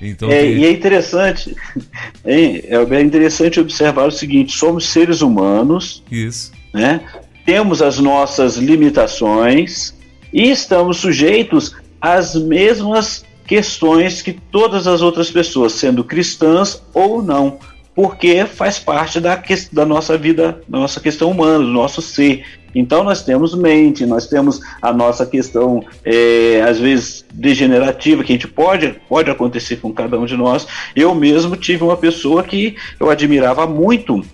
[0.00, 0.48] então, é, que...
[0.54, 1.54] E é interessante,
[2.24, 2.62] hein?
[2.64, 7.00] é interessante observar o seguinte: somos seres humanos, isso, né?
[7.44, 9.94] Temos as nossas limitações,
[10.32, 17.58] e estamos sujeitos às mesmas questões que todas as outras pessoas, sendo cristãs ou não,
[17.94, 19.40] porque faz parte da,
[19.72, 22.44] da nossa vida, da nossa questão humana, do nosso ser.
[22.74, 28.36] Então nós temos mente, nós temos a nossa questão, é, às vezes, degenerativa, que a
[28.36, 30.66] gente pode, pode acontecer com cada um de nós.
[30.96, 34.24] Eu mesmo tive uma pessoa que eu admirava muito,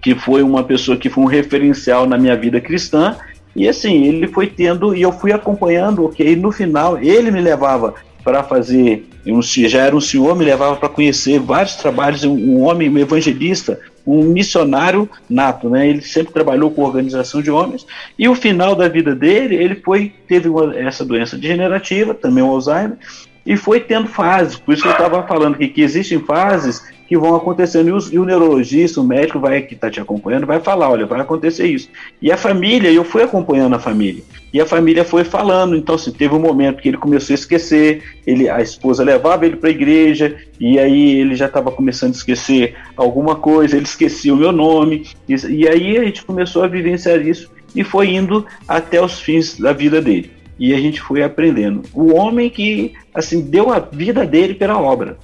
[0.00, 3.16] que foi uma pessoa que foi um referencial na minha vida cristã,
[3.54, 6.34] e assim, ele foi tendo, e eu fui acompanhando, ok?
[6.36, 7.94] No final, ele me levava
[8.24, 9.06] para fazer,
[9.46, 13.78] já era um senhor, me levava para conhecer vários trabalhos, um, um, homem, um evangelista,
[14.06, 15.88] um missionário nato, né?
[15.88, 17.86] Ele sempre trabalhou com organização de homens,
[18.18, 22.48] e o final da vida dele, ele foi, teve uma, essa doença degenerativa, também o
[22.48, 22.96] Alzheimer,
[23.44, 26.82] e foi tendo fases, por isso que eu estava falando que, que existem fases
[27.12, 27.88] que vão acontecendo.
[27.88, 31.04] E o, e o neurologista, o médico vai que está te acompanhando, vai falar, olha,
[31.04, 31.90] vai acontecer isso.
[32.22, 34.22] E a família, eu fui acompanhando a família.
[34.50, 35.76] E a família foi falando.
[35.76, 39.56] Então, assim, teve um momento que ele começou a esquecer, ele, a esposa levava ele
[39.56, 44.32] para a igreja, e aí ele já estava começando a esquecer alguma coisa, ele esquecia
[44.32, 45.06] o meu nome.
[45.28, 49.58] E, e aí a gente começou a vivenciar isso e foi indo até os fins
[49.58, 50.30] da vida dele.
[50.58, 51.82] E a gente foi aprendendo.
[51.92, 55.16] O homem que, assim, deu a vida dele pela obra.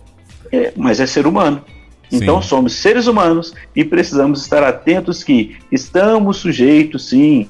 [0.51, 1.62] É, mas é ser humano.
[2.11, 2.49] Então sim.
[2.49, 7.47] somos seres humanos e precisamos estar atentos que estamos sujeitos, sim.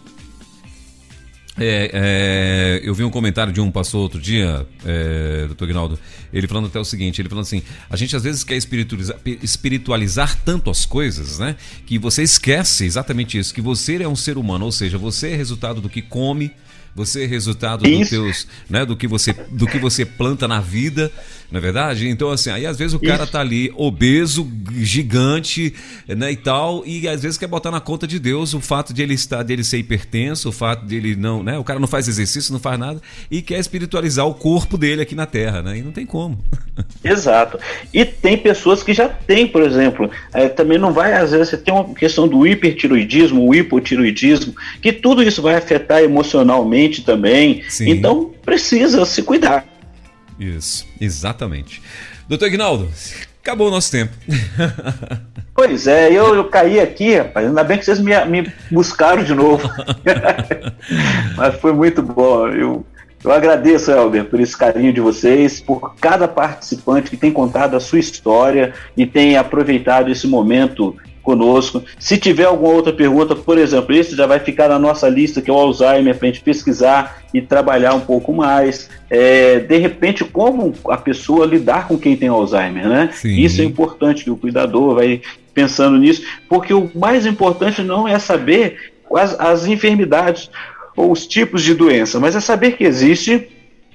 [1.60, 5.98] É, é, eu vi um comentário de um pastor outro dia, é, doutor Guinaldo,
[6.32, 10.38] ele falando até o seguinte, ele falando assim, a gente às vezes quer espiritualizar, espiritualizar
[10.44, 14.66] tanto as coisas, né, que você esquece exatamente isso, que você é um ser humano,
[14.66, 16.52] ou seja, você é resultado do que come,
[16.98, 21.10] Você é resultado do teus, né, do que você do que você planta na vida,
[21.50, 22.08] não é verdade?
[22.08, 23.32] Então assim, aí às vezes o cara Isso.
[23.32, 24.46] tá ali obeso,
[24.76, 25.74] gigante,
[26.06, 29.02] né, e tal, e às vezes quer botar na conta de Deus o fato de
[29.02, 32.08] ele estar dele ser hipertenso, o fato de ele não, né, o cara não faz
[32.08, 35.78] exercício, não faz nada e quer espiritualizar o corpo dele aqui na terra, né?
[35.78, 36.38] E não tem como.
[37.02, 37.58] Exato.
[37.92, 41.56] E tem pessoas que já têm, por exemplo, é, também não vai, às vezes, você
[41.56, 47.62] tem uma questão do hipertiroidismo, o hipotiroidismo, que tudo isso vai afetar emocionalmente também.
[47.68, 47.90] Sim.
[47.90, 49.66] Então, precisa se cuidar.
[50.38, 51.82] Isso, exatamente.
[52.28, 52.88] Doutor Ignaldo,
[53.42, 54.12] acabou o nosso tempo.
[55.58, 57.44] Pois é, eu, eu caí aqui, rapaz.
[57.44, 59.68] Ainda bem que vocês me, me buscaram de novo.
[61.36, 62.46] Mas foi muito bom.
[62.46, 62.86] Eu
[63.24, 67.80] eu agradeço, Elber, por esse carinho de vocês, por cada participante que tem contado a
[67.80, 70.96] sua história e tem aproveitado esse momento
[71.28, 71.84] conosco.
[71.98, 75.50] Se tiver alguma outra pergunta, por exemplo, esse já vai ficar na nossa lista, que
[75.50, 78.88] é o Alzheimer, para a gente pesquisar e trabalhar um pouco mais.
[79.10, 83.10] É, de repente, como a pessoa lidar com quem tem Alzheimer, né?
[83.12, 83.36] Sim.
[83.36, 85.20] Isso é importante, que o cuidador vai
[85.52, 90.48] pensando nisso, porque o mais importante não é saber as, as enfermidades
[90.96, 93.48] ou os tipos de doença, mas é saber que existe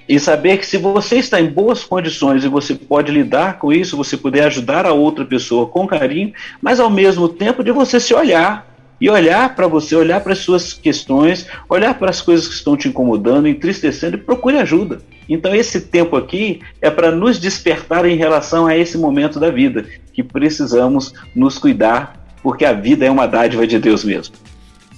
[0.08, 3.96] e saber que se você está em boas condições e você pode lidar com isso,
[3.96, 8.14] você puder ajudar a outra pessoa com carinho, mas ao mesmo tempo de você se
[8.14, 12.54] olhar e olhar para você, olhar para as suas questões, olhar para as coisas que
[12.54, 15.00] estão te incomodando, entristecendo e procure ajuda.
[15.28, 19.86] Então esse tempo aqui é para nos despertar em relação a esse momento da vida,
[20.12, 24.34] que precisamos nos cuidar, porque a vida é uma dádiva de Deus mesmo.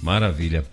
[0.01, 0.63] Maravilha.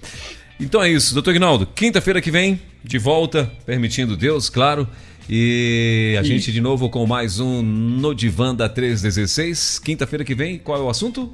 [0.59, 1.67] Então é isso, doutor Ignaldo.
[1.67, 4.89] Quinta-feira que vem, de volta, permitindo Deus, claro.
[5.29, 6.25] E a e...
[6.25, 9.79] gente de novo com mais um No Divã da 316.
[9.79, 11.33] Quinta-feira que vem, qual é o assunto?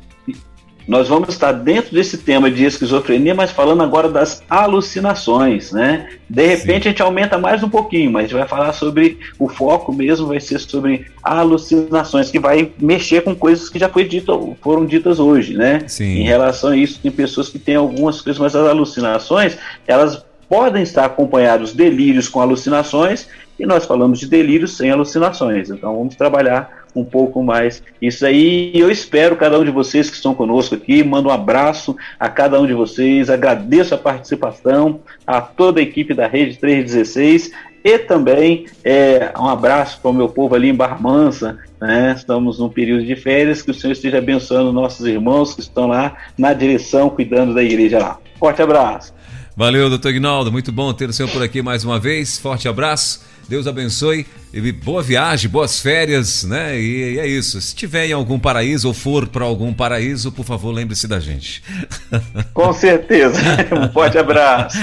[0.87, 6.09] Nós vamos estar dentro desse tema de esquizofrenia, mas falando agora das alucinações, né?
[6.29, 6.89] De repente Sim.
[6.89, 10.27] a gente aumenta mais um pouquinho, mas a gente vai falar sobre o foco mesmo
[10.27, 15.19] vai ser sobre alucinações, que vai mexer com coisas que já foi dito, foram ditas
[15.19, 15.83] hoje, né?
[15.87, 16.21] Sim.
[16.21, 19.57] Em relação a isso, tem pessoas que têm algumas coisas, mas as alucinações,
[19.87, 25.71] elas podem estar acompanhados delírios com alucinações e nós falamos de delírios sem alucinações.
[25.71, 28.73] Então vamos trabalhar um pouco mais isso aí.
[28.75, 31.03] Eu espero cada um de vocês que estão conosco aqui.
[31.03, 33.31] Mando um abraço a cada um de vocês.
[33.31, 40.01] Agradeço a participação, a toda a equipe da Rede 316 e também é, um abraço
[40.01, 41.59] para o meu povo ali em Barra Mansa.
[41.81, 42.15] Né?
[42.17, 43.63] Estamos num período de férias.
[43.63, 47.99] Que o Senhor esteja abençoando nossos irmãos que estão lá na direção, cuidando da igreja
[47.99, 48.19] lá.
[48.39, 49.15] Forte abraço.
[49.57, 50.53] Valeu, doutor Ignaldo.
[50.53, 52.39] Muito bom ter o senhor por aqui mais uma vez.
[52.39, 53.30] Forte abraço.
[53.51, 54.25] Deus abençoe.
[54.53, 56.77] E boa viagem, boas férias, né?
[56.81, 57.61] E, e, é isso.
[57.61, 61.63] Se tiver em algum paraíso ou for para algum paraíso, por favor, lembre-se da gente.
[62.55, 63.41] Com certeza.
[63.73, 64.77] Um forte abraço.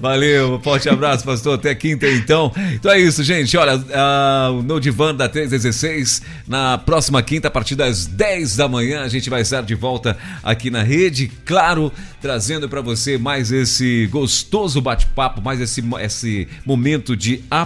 [0.00, 1.54] Valeu, um forte abraço, pastor.
[1.54, 2.52] Até quinta, então.
[2.72, 3.56] Então é isso, gente.
[3.56, 9.02] Olha, uh, no Divã da 316, na próxima quinta, a partir das 10 da manhã,
[9.02, 11.30] a gente vai estar de volta aqui na rede.
[11.44, 17.44] Claro, trazendo para você mais esse gostoso bate-papo, mais esse, esse momento de